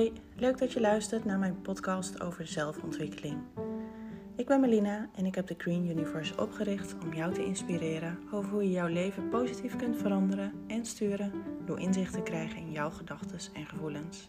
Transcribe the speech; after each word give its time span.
Hoi, 0.00 0.12
leuk 0.36 0.58
dat 0.58 0.72
je 0.72 0.80
luistert 0.80 1.24
naar 1.24 1.38
mijn 1.38 1.62
podcast 1.62 2.20
over 2.20 2.46
zelfontwikkeling. 2.46 3.36
Ik 4.36 4.46
ben 4.46 4.60
Melina 4.60 5.08
en 5.14 5.26
ik 5.26 5.34
heb 5.34 5.46
de 5.46 5.54
Green 5.58 5.88
Universe 5.88 6.40
opgericht 6.40 6.94
om 7.02 7.14
jou 7.14 7.34
te 7.34 7.44
inspireren 7.44 8.18
over 8.32 8.50
hoe 8.50 8.62
je 8.62 8.70
jouw 8.70 8.86
leven 8.86 9.28
positief 9.28 9.76
kunt 9.76 9.96
veranderen 9.96 10.52
en 10.66 10.84
sturen 10.84 11.32
door 11.64 11.80
inzicht 11.80 12.12
te 12.12 12.22
krijgen 12.22 12.56
in 12.56 12.72
jouw 12.72 12.90
gedachten 12.90 13.38
en 13.54 13.66
gevoelens. 13.66 14.26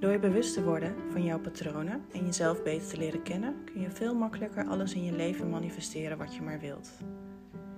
Door 0.00 0.10
je 0.10 0.18
bewust 0.18 0.54
te 0.54 0.64
worden 0.64 0.94
van 1.10 1.24
jouw 1.24 1.40
patronen 1.40 2.04
en 2.12 2.24
jezelf 2.24 2.62
beter 2.62 2.88
te 2.88 2.96
leren 2.96 3.22
kennen, 3.22 3.64
kun 3.64 3.80
je 3.80 3.90
veel 3.90 4.14
makkelijker 4.14 4.66
alles 4.66 4.94
in 4.94 5.04
je 5.04 5.12
leven 5.12 5.50
manifesteren 5.50 6.18
wat 6.18 6.34
je 6.34 6.42
maar 6.42 6.60
wilt. 6.60 6.90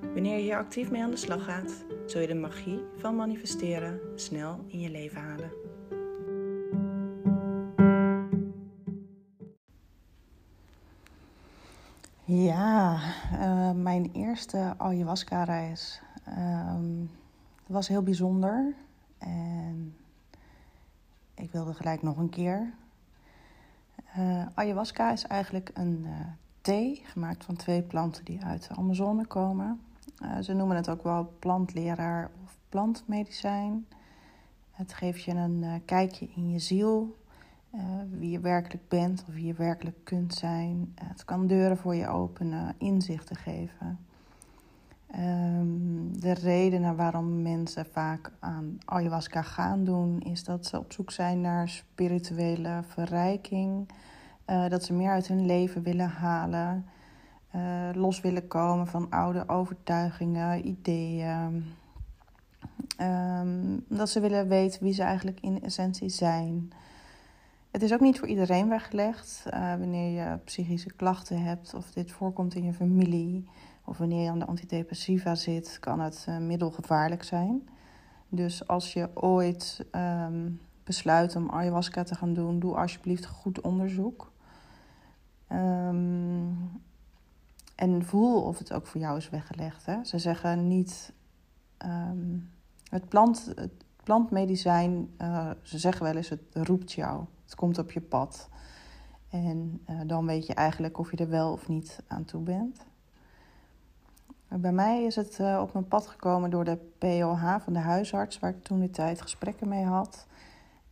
Wanneer 0.00 0.36
je 0.36 0.42
hier 0.42 0.56
actief 0.56 0.90
mee 0.90 1.02
aan 1.02 1.10
de 1.10 1.16
slag 1.16 1.44
gaat, 1.44 1.84
zul 2.06 2.20
je 2.20 2.26
de 2.26 2.34
magie 2.34 2.80
van 2.96 3.16
manifesteren 3.16 4.00
snel 4.14 4.64
in 4.66 4.80
je 4.80 4.90
leven 4.90 5.20
halen. 5.20 5.49
Ayahuasca-reis 14.90 16.02
uh, 16.28 16.74
was 17.66 17.88
heel 17.88 18.02
bijzonder. 18.02 18.74
En 19.18 19.96
ik 21.34 21.52
wilde 21.52 21.74
gelijk 21.74 22.02
nog 22.02 22.16
een 22.16 22.28
keer. 22.28 22.72
Uh, 24.18 24.46
ayahuasca 24.54 25.12
is 25.12 25.26
eigenlijk 25.26 25.70
een 25.74 26.02
uh, 26.04 26.10
thee 26.60 27.02
gemaakt 27.04 27.44
van 27.44 27.56
twee 27.56 27.82
planten 27.82 28.24
die 28.24 28.44
uit 28.44 28.68
de 28.68 28.74
Amazone 28.74 29.26
komen. 29.26 29.80
ze 30.40 30.52
noemen 30.52 30.76
het 30.76 30.88
ook 30.88 31.02
wel 31.02 31.32
plantleraar 31.38 32.30
of 32.44 32.56
plantmedicijn. 32.68 33.86
Het 34.70 34.92
geeft 34.92 35.22
je 35.22 35.34
een 35.34 35.82
kijkje 35.84 36.28
in 36.34 36.50
je 36.50 36.58
ziel, 36.58 37.16
wie 38.10 38.30
je 38.30 38.40
werkelijk 38.40 38.88
bent 38.88 39.24
of 39.28 39.34
wie 39.34 39.46
je 39.46 39.54
werkelijk 39.54 40.04
kunt 40.04 40.34
zijn. 40.34 40.92
Het 40.94 41.24
kan 41.24 41.46
deuren 41.46 41.76
voor 41.76 41.94
je 41.94 42.08
openen, 42.08 42.74
inzichten 42.78 43.36
geven. 43.36 43.98
Um, 45.16 46.20
de 46.20 46.32
redenen 46.32 46.96
waarom 46.96 47.42
mensen 47.42 47.86
vaak 47.86 48.32
aan 48.38 48.78
ayahuasca 48.84 49.42
gaan 49.42 49.84
doen, 49.84 50.20
is 50.20 50.44
dat 50.44 50.66
ze 50.66 50.78
op 50.78 50.92
zoek 50.92 51.10
zijn 51.10 51.40
naar 51.40 51.68
spirituele 51.68 52.80
verrijking. 52.86 53.88
Uh, 54.46 54.68
dat 54.68 54.84
ze 54.84 54.92
meer 54.92 55.10
uit 55.10 55.26
hun 55.26 55.46
leven 55.46 55.82
willen 55.82 56.08
halen. 56.08 56.86
los 57.94 58.20
willen 58.20 58.48
komen 58.48 58.86
van 58.86 59.10
oude 59.10 59.48
overtuigingen, 59.48 60.66
ideeën. 60.66 61.64
Um, 63.00 63.84
dat 63.88 64.10
ze 64.10 64.20
willen 64.20 64.48
weten 64.48 64.82
wie 64.82 64.92
ze 64.92 65.02
eigenlijk 65.02 65.40
in 65.40 65.62
essentie 65.62 66.08
zijn. 66.08 66.72
Het 67.70 67.82
is 67.82 67.92
ook 67.92 68.00
niet 68.00 68.18
voor 68.18 68.28
iedereen 68.28 68.68
weggelegd. 68.68 69.44
Uh, 69.46 69.74
wanneer 69.78 70.22
je 70.22 70.38
psychische 70.44 70.92
klachten 70.92 71.42
hebt 71.42 71.74
of 71.74 71.90
dit 71.90 72.12
voorkomt 72.12 72.54
in 72.54 72.64
je 72.64 72.72
familie 72.72 73.48
of 73.84 73.98
wanneer 73.98 74.22
je 74.22 74.30
aan 74.30 74.38
de 74.38 74.46
antidepressiva 74.46 75.34
zit, 75.34 75.76
kan 75.80 76.00
het 76.00 76.26
uh, 76.28 76.38
middelgevaarlijk 76.38 77.22
zijn. 77.22 77.68
Dus 78.28 78.66
als 78.66 78.92
je 78.92 79.10
ooit 79.14 79.86
um, 79.92 80.60
besluit 80.84 81.36
om 81.36 81.50
ayahuasca 81.50 82.02
te 82.02 82.14
gaan 82.14 82.34
doen, 82.34 82.58
doe 82.58 82.76
alsjeblieft 82.76 83.26
goed 83.26 83.60
onderzoek. 83.60 84.32
Um, 85.52 86.80
en 87.74 88.04
voel 88.04 88.42
of 88.42 88.58
het 88.58 88.72
ook 88.72 88.86
voor 88.86 89.00
jou 89.00 89.16
is 89.16 89.30
weggelegd. 89.30 89.86
Hè? 89.86 90.04
Ze 90.04 90.18
zeggen 90.18 90.68
niet. 90.68 91.12
Um, 91.86 92.50
het, 92.90 93.08
plant, 93.08 93.52
het 93.54 93.84
plantmedicijn, 94.04 95.10
uh, 95.18 95.50
ze 95.62 95.78
zeggen 95.78 96.04
wel 96.04 96.16
eens, 96.16 96.28
het 96.28 96.42
roept 96.52 96.92
jou. 96.92 97.24
Het 97.44 97.54
komt 97.54 97.78
op 97.78 97.92
je 97.92 98.00
pad. 98.00 98.48
En 99.30 99.82
uh, 99.90 100.00
dan 100.06 100.26
weet 100.26 100.46
je 100.46 100.54
eigenlijk 100.54 100.98
of 100.98 101.10
je 101.10 101.16
er 101.16 101.28
wel 101.28 101.52
of 101.52 101.68
niet 101.68 102.02
aan 102.06 102.24
toe 102.24 102.42
bent. 102.42 102.86
Bij 104.58 104.72
mij 104.72 105.04
is 105.04 105.16
het 105.16 105.38
uh, 105.40 105.58
op 105.62 105.72
mijn 105.72 105.88
pad 105.88 106.06
gekomen 106.06 106.50
door 106.50 106.64
de 106.64 106.78
POH 106.98 107.56
van 107.60 107.72
de 107.72 107.78
huisarts, 107.78 108.38
waar 108.38 108.50
ik 108.50 108.62
toen 108.62 108.80
de 108.80 108.90
tijd 108.90 109.22
gesprekken 109.22 109.68
mee 109.68 109.84
had. 109.84 110.26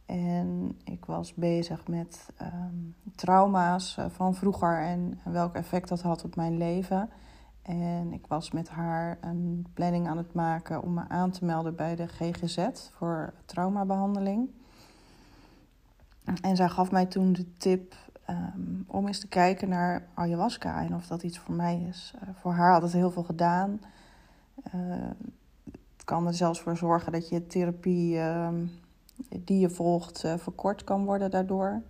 En 0.07 0.79
ik 0.85 1.05
was 1.05 1.35
bezig 1.35 1.87
met 1.87 2.29
um, 2.43 2.95
trauma's 3.15 3.97
uh, 3.99 4.05
van 4.09 4.35
vroeger 4.35 4.83
en 4.83 5.21
welk 5.25 5.55
effect 5.55 5.89
dat 5.89 6.03
had 6.03 6.25
op 6.25 6.37
mijn 6.37 6.57
leven. 6.57 7.11
En 7.63 8.13
ik 8.13 8.27
was 8.27 8.51
met 8.51 8.69
haar 8.69 9.19
een 9.21 9.67
planning 9.75 10.09
aan 10.09 10.17
het 10.17 10.35
maken 10.35 10.83
om 10.83 10.95
me 10.95 11.09
aan 11.09 11.31
te 11.31 11.45
melden 11.45 11.77
bij 11.77 11.97
de 11.97 12.07
GGZ 12.07 12.69
voor 12.93 13.35
traumabehandeling. 13.45 14.51
En 16.43 16.57
zij 16.57 16.69
gaf 16.69 16.91
mij 16.91 17.07
toen 17.07 17.33
de 17.33 17.53
tip 17.57 17.95
um, 18.31 18.85
om 18.87 19.07
eens 19.07 19.21
te 19.21 19.29
kijken 19.29 19.69
naar 19.69 20.07
ayahuasca 20.15 20.83
en 20.83 20.95
of 20.95 21.07
dat 21.07 21.23
iets 21.23 21.39
voor 21.39 21.55
mij 21.55 21.85
is. 21.89 22.13
Uh, 22.15 22.29
voor 22.35 22.53
haar 22.53 22.73
had 22.73 22.83
het 22.83 22.93
heel 22.93 23.11
veel 23.11 23.23
gedaan. 23.23 23.81
Uh, 24.75 25.11
het 25.73 26.05
kan 26.05 26.27
er 26.27 26.35
zelfs 26.35 26.61
voor 26.61 26.77
zorgen 26.77 27.13
dat 27.13 27.29
je 27.29 27.47
therapie 27.47 28.17
uh, 28.17 28.49
die 29.39 29.59
je 29.59 29.71
volgt 29.71 30.25
uh, 30.25 30.37
verkort 30.37 30.85
kan 30.85 31.05
worden 31.05 31.31
daardoor. 31.31 31.83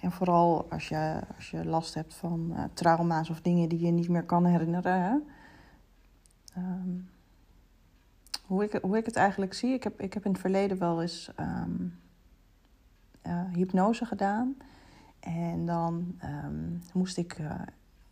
En 0.00 0.12
vooral 0.12 0.70
als 0.70 0.88
je, 0.88 1.20
als 1.36 1.50
je 1.50 1.64
last 1.64 1.94
hebt 1.94 2.14
van 2.14 2.54
trauma's 2.74 3.30
of 3.30 3.40
dingen 3.40 3.68
die 3.68 3.80
je 3.80 3.90
niet 3.90 4.08
meer 4.08 4.24
kan 4.24 4.44
herinneren. 4.44 5.24
Um, 6.58 7.08
hoe, 8.46 8.64
ik, 8.64 8.78
hoe 8.82 8.96
ik 8.96 9.06
het 9.06 9.16
eigenlijk 9.16 9.54
zie, 9.54 9.72
ik 9.72 9.82
heb, 9.82 10.00
ik 10.00 10.14
heb 10.14 10.24
in 10.24 10.30
het 10.30 10.40
verleden 10.40 10.78
wel 10.78 11.02
eens 11.02 11.30
hypnose 13.52 14.04
gedaan. 14.04 14.56
En 15.22 15.66
dan 15.66 16.18
um, 16.44 16.82
moest 16.92 17.18
ik 17.18 17.38
uh, 17.38 17.60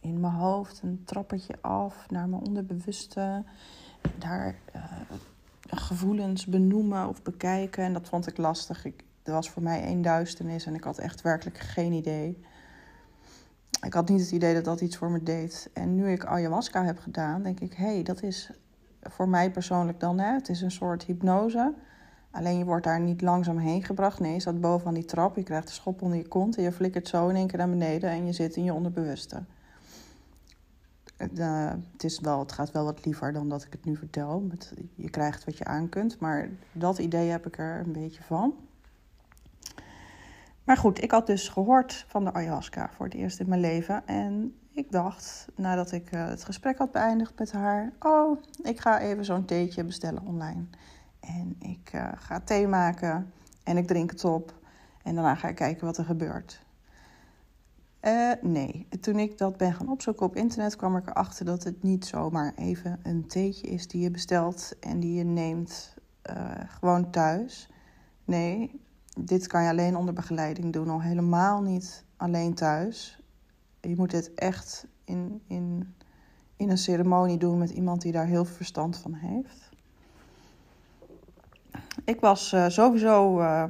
in 0.01 0.21
mijn 0.21 0.33
hoofd 0.33 0.83
een 0.83 1.03
trappetje 1.05 1.55
af 1.61 2.11
naar 2.11 2.29
mijn 2.29 2.43
onderbewuste. 2.43 3.45
Daar 4.19 4.55
uh, 4.77 4.85
gevoelens 5.69 6.47
benoemen 6.47 7.09
of 7.09 7.23
bekijken. 7.23 7.85
En 7.85 7.93
dat 7.93 8.09
vond 8.09 8.27
ik 8.27 8.37
lastig. 8.37 8.85
Ik, 8.85 9.05
er 9.23 9.33
was 9.33 9.51
voor 9.51 9.63
mij 9.63 9.83
één 9.83 10.03
duisternis 10.03 10.67
en 10.67 10.75
ik 10.75 10.85
had 10.85 10.99
echt 10.99 11.23
werkelijk 11.23 11.59
geen 11.59 11.93
idee. 11.93 12.45
Ik 13.87 13.93
had 13.93 14.09
niet 14.09 14.21
het 14.21 14.31
idee 14.31 14.55
dat 14.55 14.65
dat 14.65 14.81
iets 14.81 14.97
voor 14.97 15.11
me 15.11 15.23
deed. 15.23 15.71
En 15.73 15.95
nu 15.95 16.11
ik 16.11 16.25
ayahuasca 16.25 16.85
heb 16.85 16.99
gedaan, 16.99 17.43
denk 17.43 17.61
ik: 17.61 17.73
hé, 17.73 17.85
hey, 17.85 18.03
dat 18.03 18.23
is 18.23 18.51
voor 19.03 19.29
mij 19.29 19.51
persoonlijk 19.51 20.01
dan, 20.01 20.19
hè, 20.19 20.33
het 20.33 20.49
is 20.49 20.61
een 20.61 20.71
soort 20.71 21.05
hypnose. 21.05 21.75
Alleen 22.31 22.59
je 22.59 22.65
wordt 22.65 22.85
daar 22.85 23.01
niet 23.01 23.23
langzaam 23.23 23.59
heen 23.59 23.85
gebracht. 23.85 24.21
Nee, 24.21 24.33
je 24.33 24.41
staat 24.41 24.61
bovenaan 24.61 24.95
die 24.95 25.05
trap, 25.05 25.37
je 25.37 25.43
krijgt 25.43 25.69
een 25.69 25.75
schop 25.75 26.03
onder 26.03 26.19
je 26.19 26.29
kont 26.29 26.57
en 26.57 26.63
je 26.63 26.73
flikkert 26.73 27.09
zo 27.09 27.29
in 27.29 27.37
één 27.37 27.47
keer 27.47 27.59
naar 27.59 27.71
beneden 27.71 28.11
en 28.11 28.27
je 28.27 28.33
zit 28.33 28.57
in 28.57 28.65
je 28.65 28.75
onderbewuste. 28.75 29.43
Uh, 31.35 31.71
het, 31.93 32.05
is 32.05 32.21
wel, 32.21 32.39
het 32.39 32.53
gaat 32.53 32.73
wel 32.73 32.85
wat 32.85 33.05
liever 33.05 33.33
dan 33.33 33.49
dat 33.49 33.65
ik 33.65 33.73
het 33.73 33.85
nu 33.85 33.97
vertel. 33.97 34.47
Je 34.95 35.11
krijgt 35.11 35.45
wat 35.45 35.59
je 35.59 35.65
aan 35.65 35.89
kunt, 35.89 36.19
maar 36.19 36.49
dat 36.73 36.99
idee 36.99 37.29
heb 37.29 37.47
ik 37.47 37.59
er 37.59 37.81
een 37.81 37.93
beetje 37.93 38.23
van. 38.23 38.55
Maar 40.65 40.77
goed, 40.77 41.03
ik 41.03 41.11
had 41.11 41.27
dus 41.27 41.49
gehoord 41.49 42.05
van 42.09 42.25
de 42.25 42.33
ayahuasca 42.33 42.91
voor 42.97 43.07
het 43.07 43.15
eerst 43.15 43.41
in 43.41 43.49
mijn 43.49 43.61
leven. 43.61 44.07
En 44.07 44.55
ik 44.73 44.93
dacht, 44.93 45.47
nadat 45.55 45.93
ik 45.93 46.13
uh, 46.13 46.29
het 46.29 46.45
gesprek 46.45 46.79
had 46.79 46.93
beëindigd 46.93 47.39
met 47.39 47.53
haar... 47.53 47.93
oh, 47.99 48.43
ik 48.63 48.81
ga 48.81 49.01
even 49.01 49.25
zo'n 49.25 49.45
theetje 49.45 49.85
bestellen 49.85 50.27
online. 50.27 50.65
En 51.21 51.57
ik 51.59 51.93
uh, 51.95 52.09
ga 52.15 52.41
thee 52.41 52.67
maken 52.67 53.33
en 53.65 53.77
ik 53.77 53.87
drink 53.87 54.11
het 54.11 54.25
op. 54.25 54.59
En 55.03 55.15
daarna 55.15 55.35
ga 55.35 55.49
ik 55.49 55.55
kijken 55.55 55.87
wat 55.87 55.99
er 55.99 56.05
gebeurt. 56.05 56.63
Uh, 58.03 58.33
nee, 58.43 58.87
toen 59.01 59.19
ik 59.19 59.39
dat 59.39 59.57
ben 59.57 59.73
gaan 59.73 59.91
opzoeken 59.91 60.27
op 60.27 60.37
internet 60.37 60.77
kwam 60.77 60.97
ik 60.97 61.09
erachter 61.09 61.45
dat 61.45 61.65
het 61.65 61.83
niet 61.83 62.07
zomaar 62.07 62.53
even 62.57 63.01
een 63.03 63.27
theetje 63.27 63.67
is 63.67 63.89
die 63.89 64.03
je 64.03 64.11
bestelt 64.11 64.79
en 64.81 65.01
die 65.01 65.15
je 65.15 65.25
neemt 65.25 65.95
uh, 66.31 66.51
gewoon 66.67 67.11
thuis. 67.11 67.71
Nee, 68.25 68.81
dit 69.19 69.47
kan 69.47 69.63
je 69.63 69.69
alleen 69.69 69.97
onder 69.97 70.15
begeleiding 70.15 70.73
doen, 70.73 70.89
al 70.89 71.03
helemaal 71.03 71.63
niet 71.63 72.05
alleen 72.17 72.55
thuis. 72.55 73.23
Je 73.81 73.97
moet 73.97 74.11
dit 74.11 74.35
echt 74.35 74.87
in, 75.05 75.43
in, 75.47 75.95
in 76.57 76.71
een 76.71 76.79
ceremonie 76.79 77.39
doen 77.39 77.59
met 77.59 77.71
iemand 77.71 78.03
die 78.03 78.13
daar 78.13 78.27
heel 78.27 78.45
veel 78.45 78.55
verstand 78.55 78.97
van 78.97 79.15
heeft. 79.15 79.70
Ik 82.05 82.21
was 82.21 82.53
uh, 82.53 82.69
sowieso, 82.69 83.41
uh, 83.41 83.65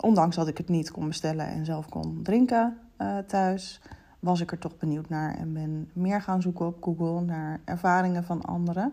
ondanks 0.00 0.36
dat 0.36 0.48
ik 0.48 0.58
het 0.58 0.68
niet 0.68 0.90
kon 0.90 1.06
bestellen 1.06 1.46
en 1.46 1.64
zelf 1.64 1.88
kon 1.88 2.20
drinken 2.22 2.78
uh, 2.98 3.18
thuis, 3.18 3.80
was 4.18 4.40
ik 4.40 4.52
er 4.52 4.58
toch 4.58 4.76
benieuwd 4.76 5.08
naar 5.08 5.34
en 5.34 5.52
ben 5.52 5.90
meer 5.92 6.22
gaan 6.22 6.42
zoeken 6.42 6.66
op 6.66 6.82
Google 6.82 7.20
naar 7.20 7.60
ervaringen 7.64 8.24
van 8.24 8.42
anderen. 8.42 8.92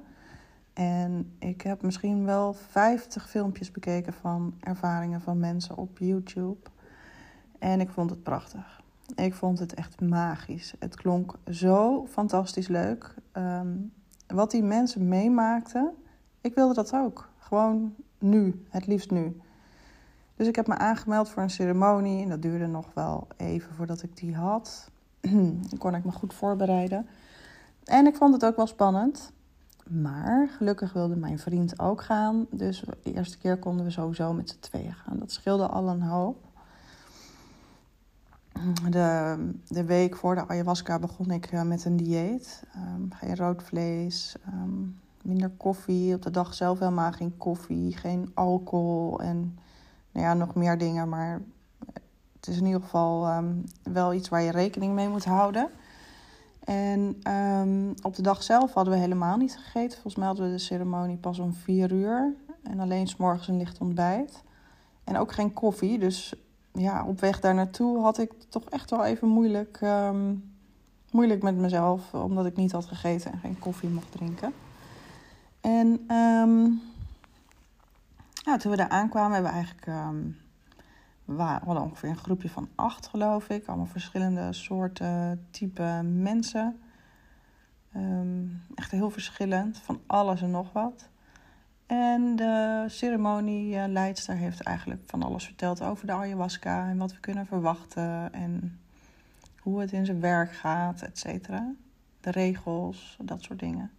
En 0.73 1.31
ik 1.39 1.61
heb 1.61 1.81
misschien 1.81 2.25
wel 2.25 2.53
50 2.53 3.29
filmpjes 3.29 3.71
bekeken 3.71 4.13
van 4.13 4.53
ervaringen 4.59 5.21
van 5.21 5.39
mensen 5.39 5.77
op 5.77 5.97
YouTube. 5.97 6.69
En 7.59 7.79
ik 7.79 7.89
vond 7.89 8.09
het 8.09 8.23
prachtig. 8.23 8.81
Ik 9.15 9.33
vond 9.33 9.59
het 9.59 9.73
echt 9.73 10.01
magisch. 10.01 10.73
Het 10.79 10.95
klonk 10.95 11.35
zo 11.49 12.05
fantastisch 12.07 12.67
leuk. 12.67 13.13
Um, 13.33 13.91
wat 14.27 14.51
die 14.51 14.63
mensen 14.63 15.07
meemaakten, 15.07 15.91
ik 16.41 16.55
wilde 16.55 16.73
dat 16.73 16.93
ook. 16.93 17.26
Gewoon 17.47 17.95
nu, 18.17 18.65
het 18.69 18.87
liefst 18.87 19.11
nu. 19.11 19.41
Dus 20.35 20.47
ik 20.47 20.55
heb 20.55 20.67
me 20.67 20.77
aangemeld 20.77 21.29
voor 21.29 21.43
een 21.43 21.49
ceremonie 21.49 22.23
en 22.23 22.29
dat 22.29 22.41
duurde 22.41 22.67
nog 22.67 22.85
wel 22.93 23.27
even 23.37 23.75
voordat 23.75 24.03
ik 24.03 24.17
die 24.17 24.35
had. 24.35 24.89
Dan 25.69 25.77
kon 25.77 25.95
ik 25.95 26.05
me 26.05 26.11
goed 26.11 26.33
voorbereiden. 26.33 27.07
En 27.83 28.05
ik 28.05 28.15
vond 28.15 28.33
het 28.33 28.45
ook 28.45 28.55
wel 28.55 28.67
spannend. 28.67 29.31
Maar 29.89 30.49
gelukkig 30.49 30.93
wilde 30.93 31.15
mijn 31.15 31.39
vriend 31.39 31.79
ook 31.79 32.01
gaan. 32.01 32.47
Dus 32.51 32.83
de 33.03 33.13
eerste 33.13 33.37
keer 33.37 33.57
konden 33.57 33.85
we 33.85 33.91
sowieso 33.91 34.33
met 34.33 34.49
z'n 34.49 34.59
tweeën 34.59 34.93
gaan. 34.93 35.19
Dat 35.19 35.31
scheelde 35.31 35.67
al 35.67 35.89
een 35.89 36.01
hoop. 36.01 36.45
De, 38.89 39.37
de 39.67 39.83
week 39.83 40.15
voor 40.15 40.35
de 40.35 40.47
ayahuasca 40.47 40.99
begon 40.99 41.31
ik 41.31 41.45
eh, 41.45 41.61
met 41.61 41.85
een 41.85 41.97
dieet. 41.97 42.63
Um, 42.75 43.13
geen 43.13 43.35
rood 43.35 43.63
vlees, 43.63 44.35
ehm, 44.45 44.83
minder 45.27 45.49
koffie. 45.49 46.15
Op 46.15 46.21
de 46.21 46.31
dag 46.31 46.53
zelf 46.53 46.79
helemaal 46.79 47.11
geen 47.11 47.37
koffie, 47.37 47.97
geen 47.97 48.31
alcohol 48.33 49.21
en 49.21 49.59
nou 50.11 50.25
ja, 50.25 50.33
nog 50.33 50.55
meer 50.55 50.77
dingen. 50.77 51.09
Maar 51.09 51.41
het 52.35 52.47
is 52.47 52.57
in 52.57 52.65
ieder 52.65 52.81
geval 52.81 53.25
ehm, 53.25 53.53
wel 53.83 54.13
iets 54.13 54.29
waar 54.29 54.41
je 54.41 54.51
rekening 54.51 54.93
mee 54.93 55.09
moet 55.09 55.25
houden. 55.25 55.69
En 56.63 57.15
op 58.01 58.15
de 58.15 58.21
dag 58.21 58.43
zelf 58.43 58.73
hadden 58.73 58.93
we 58.93 58.99
helemaal 58.99 59.37
niet 59.37 59.57
gegeten. 59.57 59.91
Volgens 59.91 60.15
mij 60.15 60.27
hadden 60.27 60.45
we 60.45 60.51
de 60.51 60.57
ceremonie 60.57 61.17
pas 61.17 61.39
om 61.39 61.53
vier 61.53 61.91
uur. 61.91 62.33
En 62.63 62.79
alleen 62.79 63.07
s'morgens 63.07 63.47
een 63.47 63.57
licht 63.57 63.79
ontbijt. 63.79 64.43
En 65.03 65.17
ook 65.17 65.31
geen 65.31 65.53
koffie. 65.53 65.99
Dus 65.99 66.33
ja, 66.73 67.05
op 67.05 67.19
weg 67.19 67.39
daar 67.39 67.53
naartoe 67.53 68.01
had 68.01 68.17
ik 68.17 68.33
toch 68.49 68.63
echt 68.63 68.89
wel 68.89 69.05
even 69.05 69.27
moeilijk, 69.27 69.77
ehm, 69.81 70.35
moeilijk 71.11 71.41
met 71.41 71.55
mezelf. 71.55 72.13
Omdat 72.13 72.45
ik 72.45 72.55
niet 72.55 72.71
had 72.71 72.85
gegeten 72.85 73.31
en 73.31 73.39
geen 73.39 73.59
koffie 73.59 73.89
mocht 73.89 74.11
drinken. 74.11 74.53
En 75.67 76.15
um, 76.15 76.81
toen 78.59 78.71
we 78.71 78.77
daar 78.77 78.89
aankwamen, 78.89 79.33
hebben 79.33 79.51
we 79.51 79.57
eigenlijk. 79.57 79.85
Hadden 81.63 81.83
ongeveer 81.83 82.09
een 82.09 82.17
groepje 82.17 82.49
van 82.49 82.69
acht, 82.75 83.07
geloof 83.07 83.49
ik. 83.49 83.67
Allemaal 83.67 83.85
verschillende 83.85 84.53
soorten, 84.53 85.47
type 85.51 86.01
mensen. 86.03 86.79
echt 88.75 88.91
heel 88.91 89.09
verschillend, 89.09 89.77
van 89.77 90.01
alles 90.05 90.41
en 90.41 90.51
nog 90.51 90.73
wat. 90.73 91.09
En 91.85 92.35
de 92.35 92.85
ceremonieleidster 92.87 94.35
heeft 94.35 94.61
eigenlijk 94.61 95.01
van 95.05 95.23
alles 95.23 95.45
verteld 95.45 95.81
over 95.81 96.05
de 96.05 96.13
ayahuasca 96.13 96.89
en 96.89 96.97
wat 96.97 97.13
we 97.13 97.19
kunnen 97.19 97.45
verwachten 97.45 98.33
en 98.33 98.79
hoe 99.59 99.79
het 99.79 99.91
in 99.91 100.05
zijn 100.05 100.19
werk 100.19 100.53
gaat, 100.53 101.01
et 101.01 101.17
cetera. 101.19 101.71
De 102.21 102.31
regels, 102.31 103.17
dat 103.21 103.41
soort 103.41 103.59
dingen. 103.59 103.91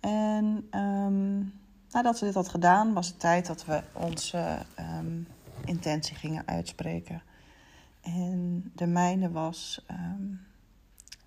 En 0.00 0.68
um, 0.74 1.52
nadat 1.90 2.18
ze 2.18 2.24
dit 2.24 2.34
had 2.34 2.48
gedaan, 2.48 2.92
was 2.92 3.06
het 3.06 3.20
tijd 3.20 3.46
dat 3.46 3.64
we 3.64 3.82
onze 3.92 4.58
um, 4.98 5.26
intentie 5.64 6.16
gingen 6.16 6.42
uitspreken. 6.46 7.22
En 8.02 8.70
de 8.74 8.86
mijne 8.86 9.30
was 9.30 9.84
um, 9.90 10.40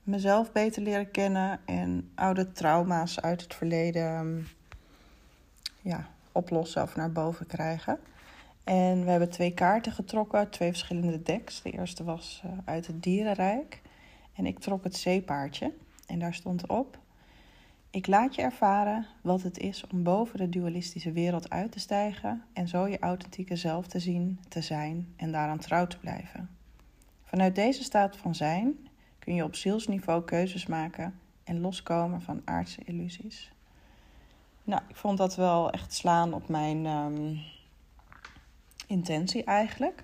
mezelf 0.03 0.51
beter 0.51 0.81
leren 0.81 1.11
kennen 1.11 1.59
en 1.65 2.11
oude 2.15 2.51
trauma's 2.51 3.19
uit 3.19 3.41
het 3.41 3.53
verleden 3.53 4.47
ja, 5.81 6.07
oplossen 6.31 6.81
of 6.81 6.95
naar 6.95 7.11
boven 7.11 7.45
krijgen. 7.45 7.99
En 8.63 9.03
we 9.03 9.09
hebben 9.09 9.29
twee 9.29 9.53
kaarten 9.53 9.91
getrokken, 9.91 10.49
twee 10.49 10.69
verschillende 10.69 11.21
decks. 11.21 11.61
De 11.61 11.71
eerste 11.71 12.03
was 12.03 12.41
uh, 12.45 12.51
uit 12.65 12.87
het 12.87 13.03
dierenrijk. 13.03 13.81
En 14.33 14.45
ik 14.45 14.59
trok 14.59 14.83
het 14.83 14.95
zeepaardje. 14.95 15.73
En 16.07 16.19
daar 16.19 16.33
stond 16.33 16.67
op: 16.67 16.97
Ik 17.91 18.07
laat 18.07 18.35
je 18.35 18.41
ervaren 18.41 19.07
wat 19.21 19.41
het 19.41 19.57
is 19.57 19.87
om 19.87 20.03
boven 20.03 20.37
de 20.37 20.49
dualistische 20.49 21.11
wereld 21.11 21.49
uit 21.49 21.71
te 21.71 21.79
stijgen 21.79 22.43
en 22.53 22.67
zo 22.67 22.87
je 22.87 22.99
authentieke 22.99 23.55
zelf 23.55 23.87
te 23.87 23.99
zien, 23.99 24.39
te 24.47 24.61
zijn 24.61 25.13
en 25.15 25.31
daaraan 25.31 25.59
trouw 25.59 25.87
te 25.87 25.97
blijven. 25.97 26.49
Vanuit 27.23 27.55
deze 27.55 27.83
staat 27.83 28.17
van 28.17 28.35
zijn 28.35 28.87
kun 29.19 29.35
je 29.35 29.43
op 29.43 29.55
zielsniveau 29.55 30.23
keuzes 30.23 30.65
maken 30.65 31.19
en 31.43 31.59
loskomen 31.59 32.21
van 32.21 32.41
aardse 32.45 32.81
illusies. 32.83 33.51
Nou, 34.63 34.81
ik 34.87 34.95
vond 34.95 35.17
dat 35.17 35.35
wel 35.35 35.71
echt 35.71 35.93
slaan 35.93 36.33
op 36.33 36.47
mijn 36.47 36.85
um, 36.85 37.39
intentie 38.87 39.43
eigenlijk. 39.43 40.03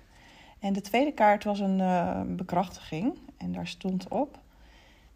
En 0.58 0.72
de 0.72 0.80
tweede 0.80 1.12
kaart 1.12 1.44
was 1.44 1.60
een 1.60 1.78
uh, 1.78 2.20
bekrachtiging. 2.26 3.18
En 3.36 3.52
daar 3.52 3.66
stond 3.66 4.08
op: 4.08 4.38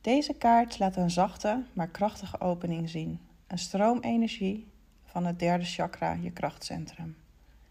Deze 0.03 0.35
kaart 0.35 0.79
laat 0.79 0.97
een 0.97 1.11
zachte, 1.11 1.63
maar 1.73 1.89
krachtige 1.89 2.41
opening 2.41 2.89
zien. 2.89 3.21
Een 3.47 3.59
stroomenergie 3.59 4.67
van 5.05 5.27
het 5.27 5.39
derde 5.39 5.65
chakra, 5.65 6.13
je 6.13 6.31
krachtcentrum. 6.31 7.17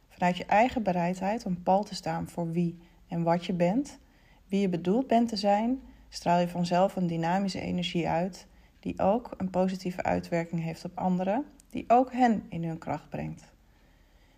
Vanuit 0.10 0.38
je 0.38 0.46
eigen 0.46 0.84
bereidheid 0.84 1.46
om 1.46 1.64
pal 1.64 1.84
te 1.84 1.96
staan 1.96 2.30
voor 2.30 2.52
wie 2.52 2.78
en 3.08 3.24
wat 3.24 3.46
je 3.46 3.54
bent, 3.54 4.00
wie 4.48 4.62
je 4.62 4.70
bedoeld 4.70 5.08
bent 5.08 5.30
te 5.30 5.36
zijn, 5.36 5.82
straal 6.10 6.40
je 6.40 6.48
vanzelf 6.48 6.96
een 6.96 7.08
dynamische 7.08 7.62
energie 7.62 8.08
uit, 8.08 8.48
die 8.80 9.00
ook 9.00 9.34
een 9.38 9.50
positieve 9.50 10.04
uitwerking 10.04 10.64
heeft 10.64 10.86
op 10.86 10.98
anderen 10.98 11.46
die 11.70 11.86
ook 11.88 12.12
hen 12.12 12.46
in 12.50 12.64
hun 12.64 12.78
kracht 12.78 13.10
brengt. 13.10 13.44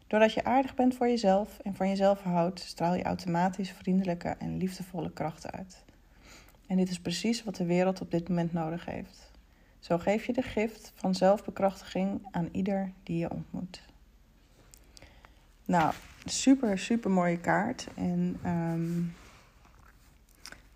Doordat 0.07 0.34
je 0.34 0.44
aardig 0.44 0.75
bent 0.75 0.96
voor 0.96 1.07
jezelf 1.07 1.60
en 1.60 1.75
van 1.75 1.89
jezelf 1.89 2.22
houdt, 2.22 2.60
straal 2.60 2.96
je 2.96 3.04
automatisch 3.04 3.72
vriendelijke 3.72 4.30
en 4.30 4.57
liefdevolle 4.57 5.12
krachten 5.12 5.51
uit. 5.51 5.84
En 6.74 6.80
dit 6.80 6.90
is 6.90 7.00
precies 7.00 7.44
wat 7.44 7.56
de 7.56 7.66
wereld 7.66 8.02
op 8.02 8.12
dit 8.12 8.30
moment 8.30 8.54
nodig 8.54 8.86
heeft. 8.86 9.31
Zo 9.80 9.98
geef 9.98 10.25
je 10.25 10.34
de 10.34 10.42
gift 10.42 10.92
van 10.96 11.16
zelfbekrachtiging 11.16 12.28
aan 12.31 12.50
ieder 12.52 12.92
die 13.04 13.18
je 13.18 13.31
ontmoet. 13.31 13.81
Nou, 15.66 15.94
super, 16.25 16.78
super 16.78 17.12
mooie 17.12 17.40
kaart. 17.40 17.88
En 17.96 18.40
um, 18.46 19.14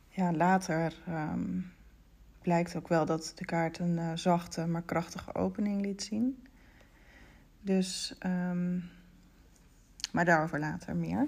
ja, 0.09 0.33
later 0.33 0.93
um, 1.09 1.71
blijkt 2.41 2.75
ook 2.75 2.87
wel 2.87 3.05
dat 3.05 3.31
de 3.35 3.45
kaart 3.45 3.79
een 3.79 3.97
uh, 3.97 4.11
zachte, 4.15 4.65
maar 4.65 4.81
krachtige 4.81 5.35
opening 5.35 5.81
liet 5.81 6.03
zien. 6.03 6.47
Dus, 7.61 8.15
um, 8.25 8.89
maar 10.11 10.25
daarover 10.25 10.59
later 10.59 10.95
meer. 10.95 11.27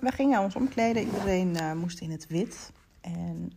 We 0.00 0.12
gingen 0.12 0.40
ons 0.40 0.56
omkleden. 0.56 1.04
Iedereen 1.04 1.54
uh, 1.54 1.72
moest 1.72 2.00
in 2.00 2.10
het 2.10 2.26
wit. 2.26 2.72
En 3.00 3.52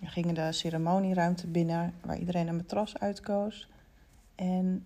we 0.00 0.06
gingen 0.06 0.34
de 0.34 0.52
ceremonieruimte 0.52 1.46
binnen, 1.46 1.94
waar 2.04 2.18
iedereen 2.18 2.48
een 2.48 2.56
matras 2.56 2.98
uitkoos. 2.98 3.68
En 4.34 4.82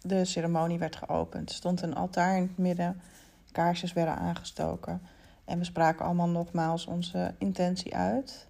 de 0.00 0.24
ceremonie 0.24 0.78
werd 0.78 0.96
geopend. 0.96 1.48
Er 1.48 1.54
stond 1.54 1.82
een 1.82 1.94
altaar 1.94 2.36
in 2.36 2.42
het 2.42 2.58
midden. 2.58 3.00
Kaarsjes 3.52 3.92
werden 3.92 4.16
aangestoken. 4.16 5.00
En 5.44 5.58
we 5.58 5.64
spraken 5.64 6.04
allemaal 6.04 6.28
nogmaals 6.28 6.86
onze 6.86 7.34
intentie 7.38 7.96
uit 7.96 8.46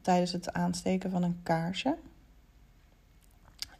tijdens 0.00 0.32
het 0.32 0.52
aansteken 0.52 1.10
van 1.10 1.22
een 1.22 1.40
kaarsje. 1.42 1.96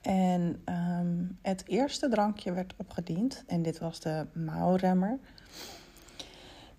En 0.01 0.61
ehm, 0.65 1.25
het 1.43 1.63
eerste 1.67 2.09
drankje 2.09 2.53
werd 2.53 2.75
opgediend. 2.77 3.45
En 3.47 3.63
dit 3.63 3.79
was 3.79 4.01
de 4.01 4.27
mouwremmer. 4.33 5.19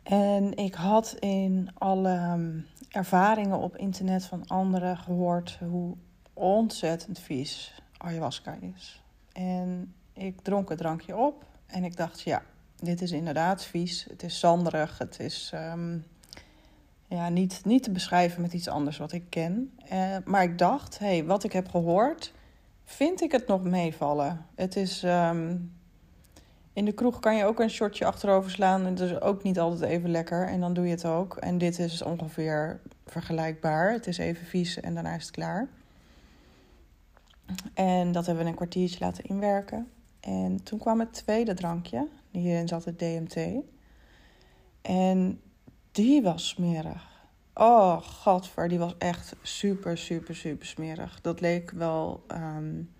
En 0.03 0.57
ik 0.57 0.73
had 0.73 1.15
in 1.19 1.69
alle 1.73 2.13
ehm, 2.13 2.59
ervaringen 2.95 3.57
op 3.57 3.77
internet 3.77 4.25
van 4.25 4.47
anderen 4.47 4.97
gehoord 4.97 5.57
hoe 5.69 5.95
ontzettend 6.33 7.19
vies 7.19 7.81
ayahuasca 7.97 8.57
is. 8.75 9.03
En 9.31 9.93
ik 10.13 10.41
dronk 10.41 10.69
het 10.69 10.77
drankje 10.77 11.15
op 11.15 11.45
en 11.65 11.83
ik 11.83 11.97
dacht, 11.97 12.21
ja, 12.21 12.43
dit 12.75 13.01
is 13.01 13.11
inderdaad 13.11 13.63
vies. 13.63 14.05
Het 14.09 14.23
is 14.23 14.39
zanderig. 14.39 14.97
Het 14.97 15.19
is 15.19 15.51
um, 15.53 16.05
ja, 17.07 17.29
niet, 17.29 17.61
niet 17.65 17.83
te 17.83 17.91
beschrijven 17.91 18.41
met 18.41 18.53
iets 18.53 18.67
anders 18.67 18.97
wat 18.97 19.11
ik 19.11 19.29
ken. 19.29 19.71
Uh, 19.93 20.17
maar 20.25 20.43
ik 20.43 20.57
dacht, 20.57 20.99
hé, 20.99 21.05
hey, 21.05 21.25
wat 21.25 21.43
ik 21.43 21.51
heb 21.51 21.69
gehoord 21.69 22.33
vind 22.83 23.21
ik 23.21 23.31
het 23.31 23.47
nog 23.47 23.63
meevallen. 23.63 24.45
Het 24.55 24.75
is. 24.75 25.03
Um, 25.03 25.73
in 26.75 26.85
de 26.85 26.91
kroeg 26.91 27.19
kan 27.19 27.35
je 27.35 27.45
ook 27.45 27.59
een 27.59 27.69
shortje 27.69 28.05
achterover 28.05 28.51
slaan. 28.51 28.85
En 28.85 28.97
is 28.97 29.21
ook 29.21 29.43
niet 29.43 29.59
altijd 29.59 29.91
even 29.91 30.09
lekker. 30.09 30.47
En 30.47 30.59
dan 30.59 30.73
doe 30.73 30.85
je 30.85 30.91
het 30.91 31.05
ook. 31.05 31.37
En 31.37 31.57
dit 31.57 31.79
is 31.79 32.01
ongeveer 32.01 32.79
vergelijkbaar. 33.05 33.91
Het 33.91 34.07
is 34.07 34.17
even 34.17 34.45
vies 34.45 34.79
en 34.79 34.93
daarna 34.93 35.15
is 35.15 35.21
het 35.21 35.31
klaar. 35.31 35.67
En 37.73 38.11
dat 38.11 38.25
hebben 38.25 38.43
we 38.43 38.49
een 38.49 38.55
kwartiertje 38.55 38.99
laten 38.99 39.23
inwerken. 39.23 39.91
En 40.19 40.63
toen 40.63 40.79
kwam 40.79 40.99
het 40.99 41.13
tweede 41.13 41.53
drankje. 41.53 42.07
Hierin 42.31 42.67
zat 42.67 42.85
het 42.85 42.99
DMT. 42.99 43.37
En 44.81 45.41
die 45.91 46.21
was 46.21 46.47
smerig. 46.47 47.13
Oh, 47.53 47.97
godver, 48.01 48.67
die 48.67 48.79
was 48.79 48.95
echt 48.97 49.35
super, 49.41 49.97
super, 49.97 50.35
super 50.35 50.65
smerig. 50.65 51.21
Dat 51.21 51.41
leek 51.41 51.71
wel 51.71 52.23
um, 52.31 52.93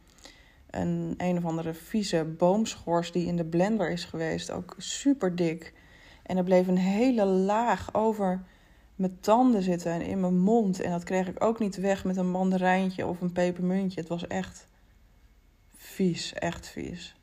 een 0.75 1.13
een 1.17 1.37
of 1.37 1.45
andere 1.45 1.73
vieze 1.73 2.23
boomschors 2.37 3.11
die 3.11 3.25
in 3.25 3.35
de 3.35 3.45
blender 3.45 3.89
is 3.89 4.05
geweest. 4.05 4.51
Ook 4.51 4.75
super 4.77 5.35
dik. 5.35 5.73
En 6.23 6.37
er 6.37 6.43
bleef 6.43 6.67
een 6.67 6.77
hele 6.77 7.25
laag 7.25 7.93
over 7.93 8.43
mijn 8.95 9.19
tanden 9.19 9.61
zitten 9.61 9.91
en 9.91 10.01
in 10.01 10.19
mijn 10.19 10.39
mond. 10.39 10.81
En 10.81 10.91
dat 10.91 11.03
kreeg 11.03 11.27
ik 11.27 11.43
ook 11.43 11.59
niet 11.59 11.75
weg 11.75 12.03
met 12.03 12.17
een 12.17 12.31
mandarijntje 12.31 13.05
of 13.05 13.21
een 13.21 13.31
pepermuntje. 13.31 13.99
Het 13.99 14.09
was 14.09 14.27
echt 14.27 14.67
vies, 15.75 16.33
echt 16.33 16.67
vies. 16.67 17.15